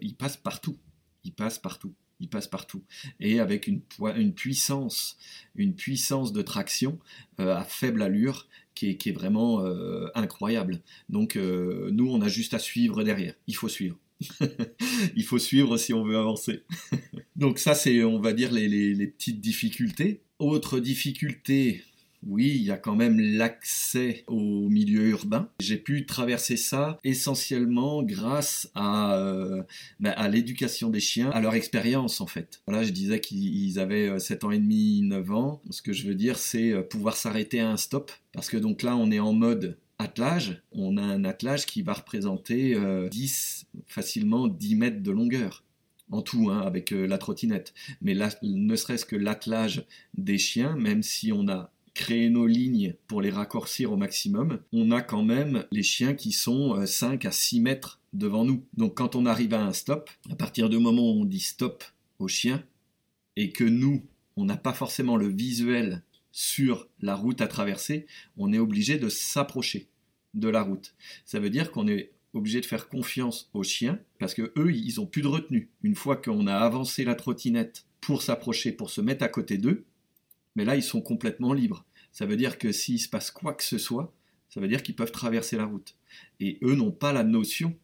[0.00, 0.76] ils passent partout.
[1.24, 2.82] Ils passent partout il passe partout.
[3.20, 3.80] Et avec une,
[4.16, 5.16] une puissance,
[5.54, 6.98] une puissance de traction
[7.40, 10.80] euh, à faible allure qui est, vraiment euh, incroyable.
[11.08, 13.34] Donc euh, nous, on a juste à suivre derrière.
[13.48, 13.98] Il faut suivre.
[15.16, 16.62] il faut suivre si on veut avancer.
[17.36, 20.22] Donc ça, c'est, on va dire, les, les petites difficultés.
[20.38, 21.82] Autre difficulté,
[22.26, 25.48] oui, il y a quand même l'accès au milieu urbain.
[25.60, 29.62] J'ai pu traverser ça essentiellement grâce à, euh,
[30.00, 32.60] bah, l'éducation des chiens, à leur expérience en fait.
[32.66, 35.62] Voilà, je disais qu'ils avaient 7 euh, ans et demi, 9 ans.
[35.70, 38.10] Ce que je veux dire, c'est euh, pouvoir s'arrêter à un stop.
[38.32, 40.62] Parce que donc là, on est en mode attelage.
[40.72, 42.76] On a un attelage qui va représenter
[43.10, 45.64] 10, facilement 10 mètres de longueur
[46.10, 47.74] en tout, hein, avec la trottinette.
[48.00, 49.84] Mais là, ne serait-ce que l'attelage
[50.16, 54.92] des chiens, même si on a créer nos lignes pour les raccourcir au maximum, on
[54.92, 58.64] a quand même les chiens qui sont 5 euh, à 6 mètres devant nous.
[58.76, 61.82] Donc quand on arrive à un stop, à partir du moment où on dit stop
[62.20, 62.62] au chien,
[63.34, 64.04] et que nous,
[64.36, 68.06] on n'a pas forcément le visuel sur la route à traverser,
[68.36, 69.88] on est obligé de s'approcher
[70.34, 70.94] de la route.
[71.24, 75.00] Ça veut dire qu'on est obligé de faire confiance aux chiens parce que eux, ils
[75.00, 75.68] ont plus de retenue.
[75.82, 79.84] Une fois qu'on a avancé la trottinette pour s'approcher, pour se mettre à côté d'eux,
[80.54, 81.84] mais là, ils sont complètement libres.
[82.18, 84.12] Ça veut dire que s'il se passe quoi que ce soit,
[84.48, 85.94] ça veut dire qu'ils peuvent traverser la route.
[86.40, 87.76] Et eux n'ont pas la notion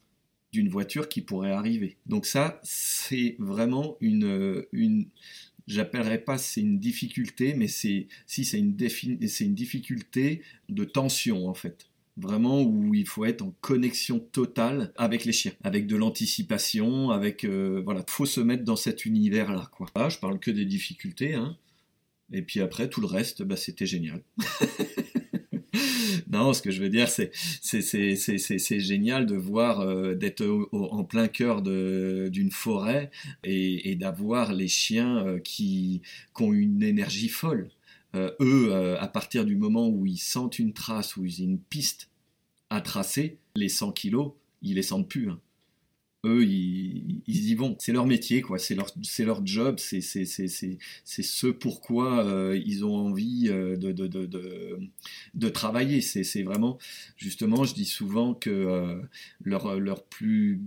[0.51, 1.99] d'une voiture qui pourrait arriver.
[2.07, 5.07] Donc ça, c'est vraiment une, une
[5.69, 8.77] j'appellerais pas c'est une difficulté, mais c'est si c'est une,
[9.29, 11.87] c'est une difficulté de tension en fait.
[12.17, 17.45] Vraiment où il faut être en connexion totale avec les chiens, avec de l'anticipation, avec
[17.45, 19.87] euh, voilà, faut se mettre dans cet univers là quoi.
[19.95, 21.57] Là, je parle que des difficultés, hein.
[22.33, 24.23] Et puis après, tout le reste, bah, c'était génial.
[26.29, 27.31] non, ce que je veux dire, c'est
[27.63, 33.11] c'est génial de voir euh, d'être en plein cœur d'une forêt
[33.45, 36.03] et, d'avoir les chiens euh, qui,
[36.41, 37.71] ont une énergie folle.
[38.15, 41.61] Euh, eux, à partir du moment où ils sentent une trace, où ils ont une
[41.61, 42.11] piste
[42.71, 44.33] à tracer, les 100 kilos,
[44.63, 45.31] ils les sentent plus.
[45.31, 45.41] Hein
[46.25, 47.77] eux, ils, y vont.
[47.79, 48.59] C'est leur métier, quoi.
[48.59, 49.77] C'est leur, c'est leur job.
[49.79, 54.79] C'est, c'est, c'est, c'est, ce pourquoi euh, ils ont envie euh, de, de, de,
[55.35, 56.01] de, travailler.
[56.01, 56.79] C'est, c'est vraiment,
[57.17, 59.01] justement, je dis souvent que euh,
[59.43, 60.61] leur, leur plus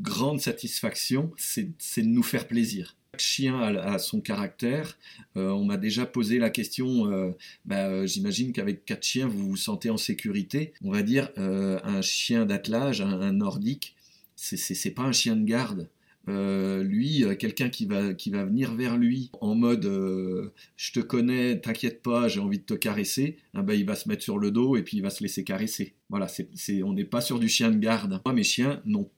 [0.00, 2.96] grande satisfaction, c'est, c'est de nous faire plaisir.
[3.18, 4.96] Chien a, son caractère.
[5.34, 9.96] on m'a déjà posé la question, bah, j'imagine qu'avec quatre chiens, vous vous sentez en
[9.96, 10.72] sécurité.
[10.84, 13.96] On va dire un chien d'attelage, un nordique,
[14.40, 15.88] c'est pas un chien de garde.
[16.28, 20.92] Euh, lui, euh, quelqu'un qui va, qui va venir vers lui en mode euh, je
[20.92, 24.22] te connais, t'inquiète pas, j'ai envie de te caresser, ah ben, il va se mettre
[24.22, 25.94] sur le dos et puis il va se laisser caresser.
[26.10, 26.26] Voilà,
[26.84, 28.20] on n'est pas sur du chien de garde.
[28.24, 29.10] Moi, mes chiens n'ont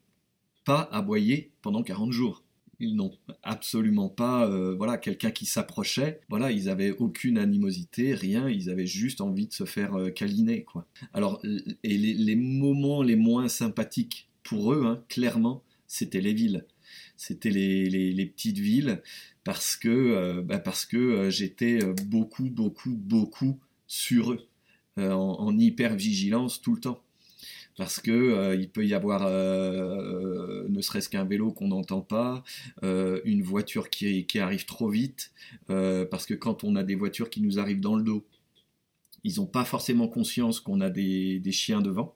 [0.64, 2.44] pas aboyé pendant 40 jours.
[2.78, 6.20] Ils n'ont absolument pas, voilà, quelqu'un qui s'approchait.
[6.28, 8.48] Voilà, ils avaient aucune animosité, rien.
[8.48, 10.86] Ils avaient juste envie de se faire câliner, quoi.
[11.12, 11.40] Alors,
[11.84, 16.64] et les moments les moins sympathiques pour eux, hein, clairement, c'était les villes.
[17.16, 19.02] C'était les, petites villes
[19.44, 20.62] parce que, euh, bah,
[20.94, 24.48] euh, j'étais euh, beaucoup, beaucoup, beaucoup sur eux,
[24.96, 27.02] en, hyper vigilance tout le temps.
[27.76, 32.44] Parce que il peut y avoir ne serait-ce qu'un vélo qu'on n'entend pas,
[32.82, 35.32] une voiture qui, arrive trop vite,
[35.68, 38.26] parce que quand on a des voitures qui nous arrivent dans le dos,
[39.24, 42.14] ils n'ont pas forcément conscience qu'on a des chiens devant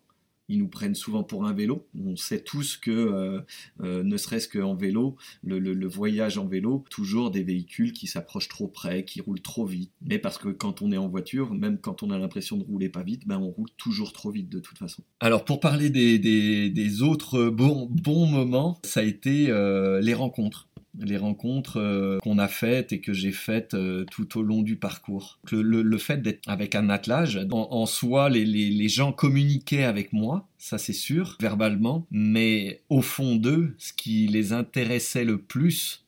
[0.49, 1.87] ils nous prennent souvent pour un vélo.
[1.99, 3.41] On sait tous que, euh,
[3.83, 8.69] euh, ne serait-ce qu'en vélo, le, voyage en vélo, toujours des véhicules qui s'approchent trop
[8.69, 9.93] près, qui roulent trop vite.
[10.03, 12.89] Mais parce que quand on est en voiture, même quand on a l'impression de rouler
[12.89, 15.03] pas vite, ben on roule toujours trop vite de toute façon.
[15.21, 20.69] Alors pour parler des, autres bons, moments, ça a été euh, les rencontres
[21.01, 24.77] les rencontres euh, qu'on a faites et que j'ai faites euh, tout au long du
[24.77, 25.39] parcours.
[25.51, 30.93] Le, fait d'être avec un attelage, en, soi, les, gens communiquaient avec moi, ça c'est
[30.93, 36.06] sûr, verbalement, mais au fond d'eux, ce qui les intéressait le plus,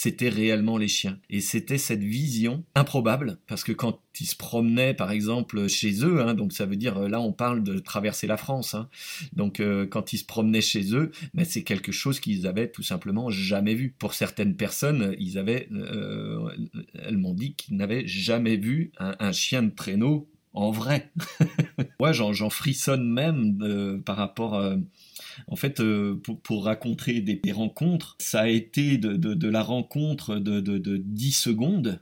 [0.00, 1.18] c'était réellement les chiens.
[1.28, 6.22] Et c'était cette vision improbable, parce que quand ils se promenaient, par exemple, chez eux,
[6.22, 8.88] hein, donc ça veut dire, là on parle de traverser la France, hein,
[9.34, 12.82] donc euh, quand ils se promenaient chez eux, mais c'est quelque chose qu'ils avaient tout
[12.82, 13.94] simplement jamais vu.
[13.98, 16.48] Pour certaines personnes, ils avaient, euh,
[16.94, 21.12] elles m'ont dit qu'ils n'avaient jamais vu un, chien de traîneau en vrai.
[22.00, 24.58] Moi, j'en frissonne même euh, par rapport
[25.46, 31.32] en fait, euh, pour, raconter des, rencontres, ça a été de, la rencontre de, 10
[31.32, 32.00] secondes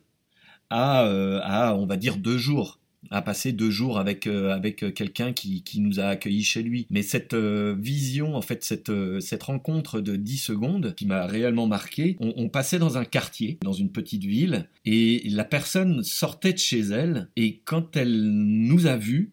[0.72, 2.78] euh, à, on va dire, deux jours
[3.10, 6.86] à passer deux jours avec euh, avec quelqu'un qui, nous a accueillis chez lui.
[6.90, 12.16] Mais cette vision, en fait, cette, cette rencontre de 10 secondes qui m'a réellement marqué,
[12.18, 16.80] on, passait dans un quartier, dans une petite ville, et la personne sortait de chez
[16.80, 19.32] elle, et quand elle nous a vus,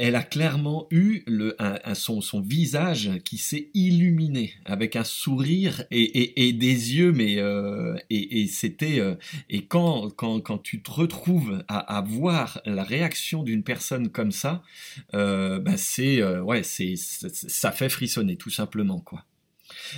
[0.00, 5.84] elle a clairement eu le, un, son, son, visage qui s'est illuminé avec un sourire
[5.90, 9.16] et, et, des yeux, mais euh, et, c'était euh,
[9.50, 14.32] et quand, quand, quand tu te retrouves à, à voir la réaction d'une personne comme
[14.32, 14.62] ça,
[15.12, 19.26] euh, bah c'est ouais c'est ça fait frissonner tout simplement quoi.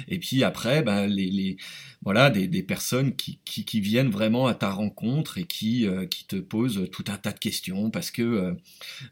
[0.09, 1.57] Et puis après, ben, les,
[2.03, 6.89] voilà, des, personnes qui, viennent vraiment à ta rencontre et qui, euh, qui te posent
[6.91, 8.55] tout un tas de questions parce que euh,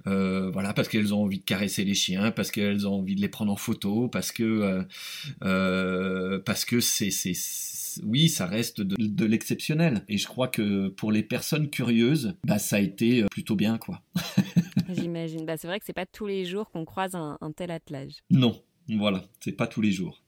[0.07, 3.21] euh, voilà, parce qu'elles ont envie de caresser les chiens, parce qu'elles ont envie de
[3.21, 4.85] les prendre en photo, parce que
[6.45, 7.11] parce que c'est
[8.05, 10.05] oui, ça reste de, l'exceptionnel.
[10.09, 14.03] Et je crois que pour les personnes curieuses, bah, ça a été plutôt bien, quoi.
[14.91, 15.45] J'imagine.
[15.45, 18.23] Bah, c'est vrai que c'est pas tous les jours qu'on croise un, un tel attelage.
[18.31, 20.23] Non, voilà, c'est pas tous les jours.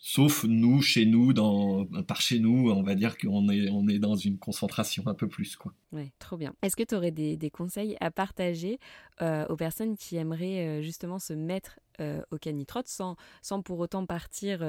[0.00, 3.98] Sauf nous, chez nous, dans, par chez nous, on va dire qu'on est, on est
[3.98, 5.56] dans une concentration un peu plus.
[5.56, 5.74] Quoi.
[5.90, 6.54] Ouais, trop bien.
[6.62, 8.78] Est-ce que tu aurais des, conseils à partager
[9.22, 13.80] euh, aux personnes qui aimeraient euh, justement se mettre euh, au canitrot sans, sans pour
[13.80, 14.64] autant partir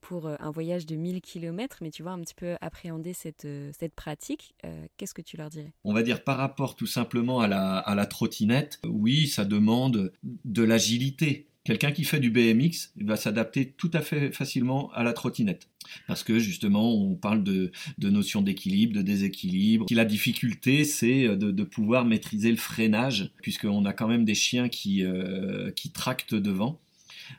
[0.00, 3.94] pour un voyage de 1000 km, mais tu vois, un petit peu appréhender cette, cette
[3.96, 4.54] pratique
[4.96, 5.72] Qu'est-ce que tu leur dirais?
[5.82, 10.12] On va dire par rapport tout simplement à la, à la trottinette, oui, ça demande
[10.22, 15.12] de l'agilité Quelqu'un qui fait du BMX va s'adapter tout à fait facilement à la
[15.12, 15.68] trottinette.
[16.06, 19.84] Parce que justement, on parle de, notion d'équilibre, de déséquilibre.
[19.90, 25.04] La difficulté, c'est de, pouvoir maîtriser le freinage, puisqu'on a quand même des chiens qui,
[25.04, 26.80] euh, qui tractent devant.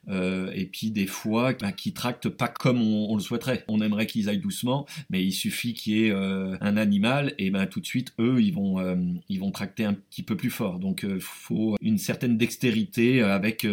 [0.08, 3.64] Et puis des fois bah, qui tractent pas comme on, le souhaiterait.
[3.68, 7.66] On aimerait qu'ils aillent doucement, mais il suffit qu'il y ait un animal et ben
[7.66, 8.78] tout de suite eux ils vont
[9.30, 10.80] ils vont tracter un petit peu plus fort.
[10.80, 13.66] Donc il faut une certaine dextérité avec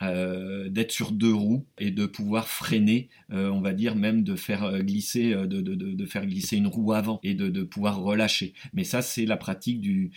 [0.00, 5.34] d'être sur deux roues et de pouvoir freiner, on va dire même de faire glisser
[5.34, 8.54] de, faire glisser une roue avant et de, pouvoir relâcher.
[8.72, 10.10] Mais ça c'est la pratique du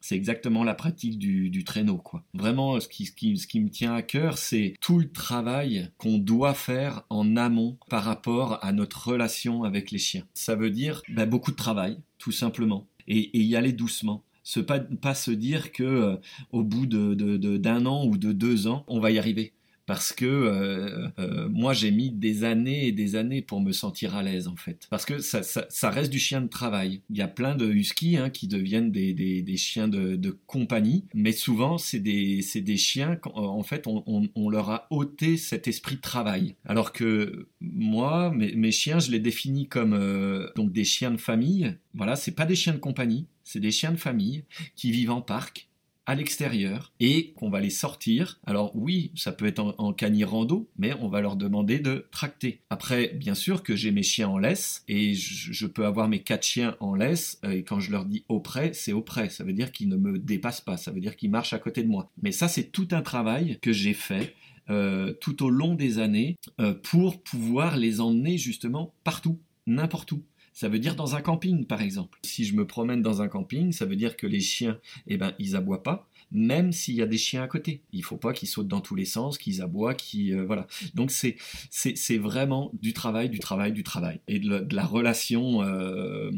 [0.00, 1.98] c'est exactement la pratique du, traîneau.
[1.98, 2.24] Quoi.
[2.34, 5.90] Vraiment, ce qui, ce, qui, ce qui me tient à cœur, c'est tout le travail
[5.98, 10.24] qu'on doit faire en amont par rapport à notre relation avec les chiens.
[10.34, 14.24] Ça veut dire bah, beaucoup de travail, tout simplement, et, y aller doucement.
[14.44, 16.16] Ce pas, pas se dire que euh,
[16.52, 19.52] au bout d'un de, an ou de deux ans, on va y arriver
[19.88, 24.14] parce que euh, euh, moi j'ai mis des années et des années pour me sentir
[24.14, 24.86] à l'aise en fait.
[24.90, 27.00] Parce que ça, ça, reste du chien de travail.
[27.08, 30.38] Il y a plein de huskies hein, qui deviennent des, des, des chiens de, de,
[30.46, 35.38] compagnie, mais souvent c'est des, des, chiens, en fait on, on, on, leur a ôté
[35.38, 36.54] cet esprit de travail.
[36.66, 41.16] Alors que moi, mes, mes chiens, je les définis comme euh, donc des chiens de
[41.16, 41.74] famille.
[41.94, 44.44] Voilà, c'est pas des chiens de compagnie, c'est des chiens de famille
[44.76, 45.67] qui vivent en parc,
[46.08, 48.40] à l'extérieur et qu'on va les sortir.
[48.46, 49.94] Alors oui, ça peut être en, en
[50.26, 52.62] rando, mais on va leur demander de tracter.
[52.70, 56.44] Après, bien sûr que j'ai mes chiens en laisse et je, peux avoir mes quatre
[56.44, 59.28] chiens en laisse euh, et quand je leur dis au près, c'est au près.
[59.28, 61.82] Ça veut dire qu'ils ne me dépassent pas, ça veut dire qu'ils marchent à côté
[61.82, 62.10] de moi.
[62.22, 64.34] Mais ça, c'est tout un travail que j'ai fait
[64.70, 70.22] euh, tout au long des années euh, pour pouvoir les emmener justement partout, n'importe où.
[70.58, 72.18] Ça veut dire dans un camping, par exemple.
[72.24, 75.32] Si je me promène dans un camping, ça veut dire que les chiens, eh ben,
[75.38, 77.80] ils aboient pas, même s'il y a des chiens à côté.
[77.92, 80.66] Il faut pas qu'ils sautent dans tous les sens, qu'ils aboient, qu'ils euh, voilà.
[80.94, 81.36] Donc c'est
[81.70, 86.32] c'est vraiment du travail, du travail, du travail et de, la, relation, euh,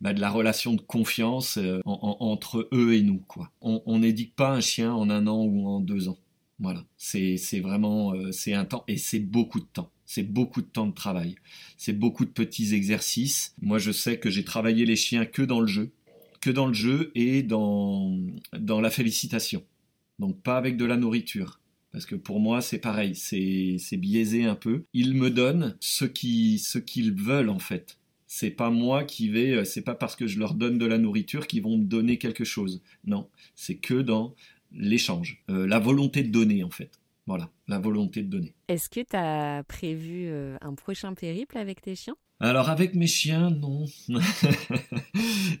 [0.00, 3.52] bah, de la relation de confiance euh, entre eux et nous quoi.
[3.60, 6.16] On n'éduque pas un chien en un an ou en deux ans.
[6.60, 9.92] Voilà, c'est vraiment c'est un temps et c'est beaucoup de temps.
[10.06, 11.36] C'est beaucoup de temps de travail.
[11.76, 13.54] C'est beaucoup de petits exercices.
[13.60, 15.90] Moi, je sais que j'ai travaillé les chiens que dans le jeu,
[16.40, 18.18] que dans le jeu et dans,
[18.58, 19.62] dans la félicitation.
[20.18, 21.60] Donc pas avec de la nourriture.
[21.92, 24.84] Parce que pour moi, c'est pareil, c'est biaisé un peu.
[24.92, 27.98] Ils me donnent ce qu'ils ce qu'ils veulent en fait.
[28.26, 31.46] C'est pas moi qui vais, c'est pas parce que je leur donne de la nourriture
[31.46, 32.82] qu'ils vont me donner quelque chose.
[33.04, 34.34] Non, c'est que dans
[34.72, 36.90] l'échange, euh, la volonté de donner en fait.
[37.28, 38.54] Voilà, la volonté de donner.
[38.68, 42.16] Est-ce que tu as prévu euh, un prochain périple avec tes chiens?
[42.40, 43.84] Alors avec mes chiens, non.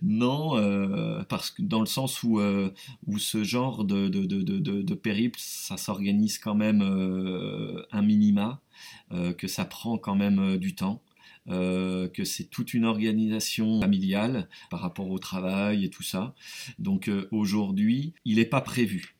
[0.02, 2.72] non, euh, parce que dans le sens où, euh,
[3.06, 6.80] où ce genre de, de, de, de périple, ça s'organise quand même
[7.92, 8.62] un minima,
[9.36, 11.02] que ça prend quand même du temps.
[11.48, 16.34] Que c'est toute une organisation familiale par rapport au travail et tout ça.
[16.78, 19.17] Donc aujourd'hui, il n'est pas prévu.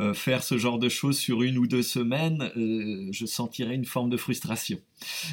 [0.00, 3.84] Euh, faire ce genre de choses sur une ou deux semaines, euh, je sentirais une
[3.84, 4.78] forme de frustration.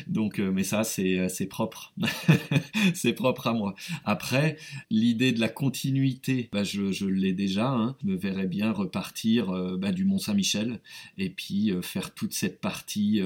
[0.08, 1.94] Donc, euh, mais ça, c'est propre.
[2.94, 3.76] c'est propre à moi.
[4.06, 4.58] Après,
[4.90, 7.70] l'idée de la continuité, bah, je, l'ai déjà.
[7.70, 7.96] Hein.
[8.02, 10.80] Je me verrais bien repartir bah, du Mont-Saint-Michel
[11.18, 13.22] et puis faire toute cette partie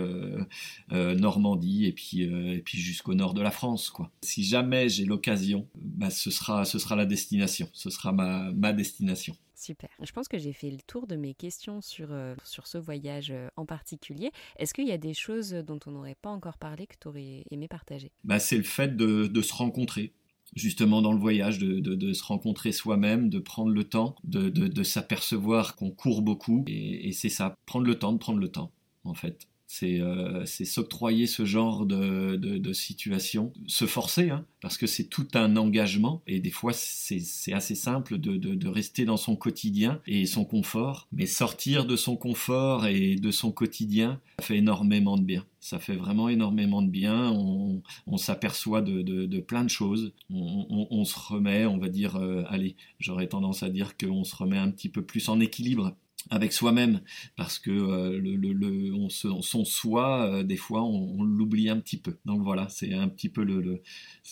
[0.91, 2.28] Normandie et puis,
[2.64, 3.89] puis jusqu'au nord de la France.
[3.89, 4.12] Quoi.
[4.22, 7.70] Si jamais j'ai l'occasion, bah, ce, sera, ce sera la destination.
[7.74, 9.36] Ce sera ma destination.
[9.64, 9.89] Super.
[10.01, 13.32] Je pense que j'ai fait le tour de mes questions sur, euh, sur ce voyage
[13.32, 14.32] euh, en particulier.
[14.57, 17.45] Est-ce qu'il y a des choses dont on n'aurait pas encore parlé que tu aurais
[17.49, 18.11] aimé partager?
[18.26, 20.11] Bah, C'est le fait de, de, se rencontrer
[20.53, 24.84] justement dans le voyage, de, de, de se rencontrer soi-même, de prendre le temps, de,
[24.84, 26.66] s'apercevoir qu'on court beaucoup.
[26.68, 28.74] Et, et c'est ça, prendre le temps de prendre le temps,
[29.05, 29.47] en fait.
[29.82, 35.55] Euh, c'est s'octroyer ce genre de, situation, se forcer, hein, parce que c'est tout un
[35.57, 41.07] engagement, et des fois c'est assez simple de, rester dans son quotidien et son confort,
[41.11, 45.45] mais sortir de son confort et de son quotidien, ça fait énormément de bien.
[45.59, 51.17] Ça fait vraiment énormément de bien, on, s'aperçoit de, plein de choses, on, on, se
[51.17, 54.89] remet, on va dire, euh, allez, j'aurais tendance à dire qu'on se remet un petit
[54.89, 55.95] peu plus en équilibre
[56.30, 57.01] avec soi-même
[57.36, 61.80] parce que euh, le, le, on se, son soi euh, des fois on, l'oublie un
[61.80, 62.17] petit peu.
[62.26, 63.82] Donc voilà c'est un petit peu le,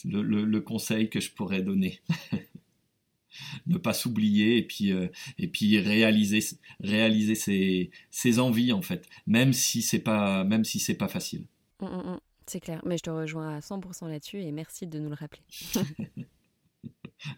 [0.05, 2.01] le, conseil que je pourrais donner.
[3.65, 6.41] Ne pas s'oublier et puis euh, et puis réaliser
[6.81, 11.45] réaliser ses, ses, envies en fait même si c'est pas même si c'est pas facile.
[11.79, 12.19] Mmh, mmh, mmh.
[12.45, 12.81] c'est clair.
[12.85, 15.43] Mais je te rejoins à 100% là-dessus et merci de nous le rappeler.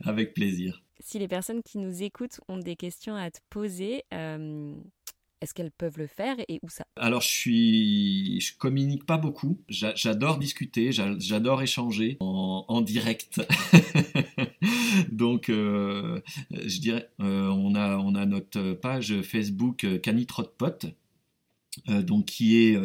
[0.04, 4.74] Avec plaisir si les personnes qui nous écoutent ont des questions à te poser, euh,
[5.42, 6.86] est-ce qu'elles peuvent le faire et où ça?
[6.96, 9.60] Alors je suis, je communique pas beaucoup.
[9.68, 13.42] J'adore discuter, j'adore échanger en, direct.
[15.12, 20.88] Donc euh, je dirais, euh, on a on a notre page Facebook Canitrotpot
[21.88, 22.80] donc qui est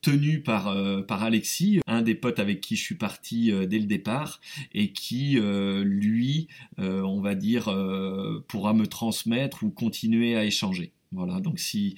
[0.00, 0.74] tenu par,
[1.06, 4.40] par Alexis, un des potes avec qui je suis parti dès le départ,
[4.72, 6.48] et qui, lui,
[6.78, 7.64] on va dire,
[8.48, 10.93] pourra me transmettre ou continuer à échanger.
[11.14, 11.94] Voilà, donc s'il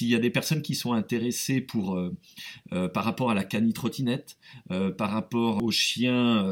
[0.00, 2.14] y a des personnes qui sont intéressées pour, euh,
[2.72, 4.36] euh, par rapport à la canitrottinette,
[4.70, 6.44] euh, par rapport aux chiens,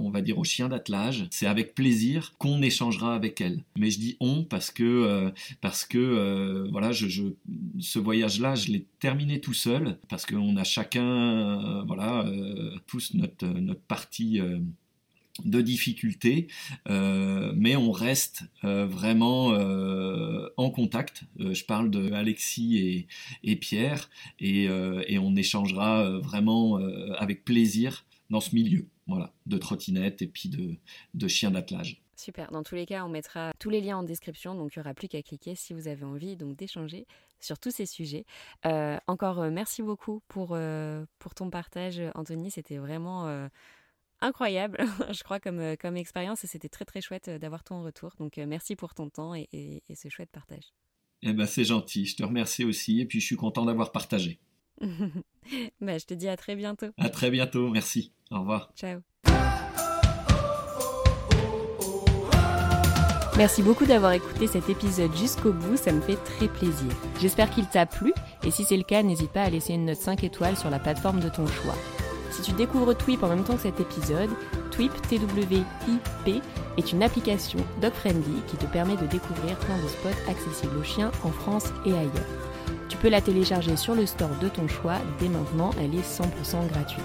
[0.00, 3.64] on va dire aux chiens d'attelage, c'est avec plaisir qu'on échangera avec elles.
[3.78, 7.22] Mais je dis on parce que, parce que voilà, je,
[7.78, 12.24] ce voyage-là, je l'ai terminé tout seul, parce qu'on a chacun, voilà,
[12.86, 14.40] tous notre, notre partie
[15.44, 16.48] de difficultés,
[16.88, 21.24] euh, mais on reste euh, vraiment euh, en contact.
[21.38, 23.06] je parle de Alexis
[23.42, 24.10] et, Pierre,
[24.40, 24.68] et,
[25.18, 26.76] on échangera vraiment
[27.16, 30.76] avec plaisir dans ce milieu, voilà, de trottinette et puis de,
[31.14, 32.02] de chiens d'attelage.
[32.16, 32.50] Super.
[32.50, 34.94] Dans tous les cas, on mettra tous les liens en description, donc il n'y aura
[34.94, 37.06] plus qu'à cliquer si vous avez envie donc d'échanger
[37.40, 38.24] sur tous ces sujets.
[39.06, 40.58] encore merci beaucoup pour,
[41.18, 42.50] pour ton partage, Anthony.
[42.50, 43.48] C'était vraiment
[44.20, 44.78] incroyable,
[45.12, 46.44] je crois, comme, euh, comme expérience.
[46.44, 48.12] Et c'était très, très chouette euh, d'avoir ton retour.
[48.18, 50.72] Donc, euh, merci pour ton temps et, ce chouette partage.
[51.22, 52.06] Eh ben, c'est gentil.
[52.06, 53.00] Je te remercie aussi.
[53.00, 54.38] Et puis, je suis content d'avoir partagé.
[55.80, 56.88] bah, je te dis à très bientôt.
[56.96, 57.68] À très bientôt.
[57.70, 58.12] Merci.
[58.30, 58.70] Au revoir.
[58.76, 59.00] Ciao.
[63.36, 66.90] Merci beaucoup d'avoir écouté cet épisode jusqu'au bout, ça me fait très plaisir.
[67.20, 68.12] J'espère qu'il t'a plu
[68.42, 70.80] et si c'est le cas, n'hésite pas à laisser une note 5 étoiles sur la
[70.80, 71.76] plateforme de ton choix.
[72.30, 74.30] Si tu découvres Twip en même temps que cet épisode,
[74.70, 76.42] Twip, T-W-I-P,
[76.76, 81.10] est une application dog-friendly qui te permet de découvrir plein de spots accessibles aux chiens
[81.24, 82.12] en France et ailleurs.
[82.88, 86.66] Tu peux la télécharger sur le store de ton choix, dès maintenant elle est 100%
[86.68, 87.04] gratuite.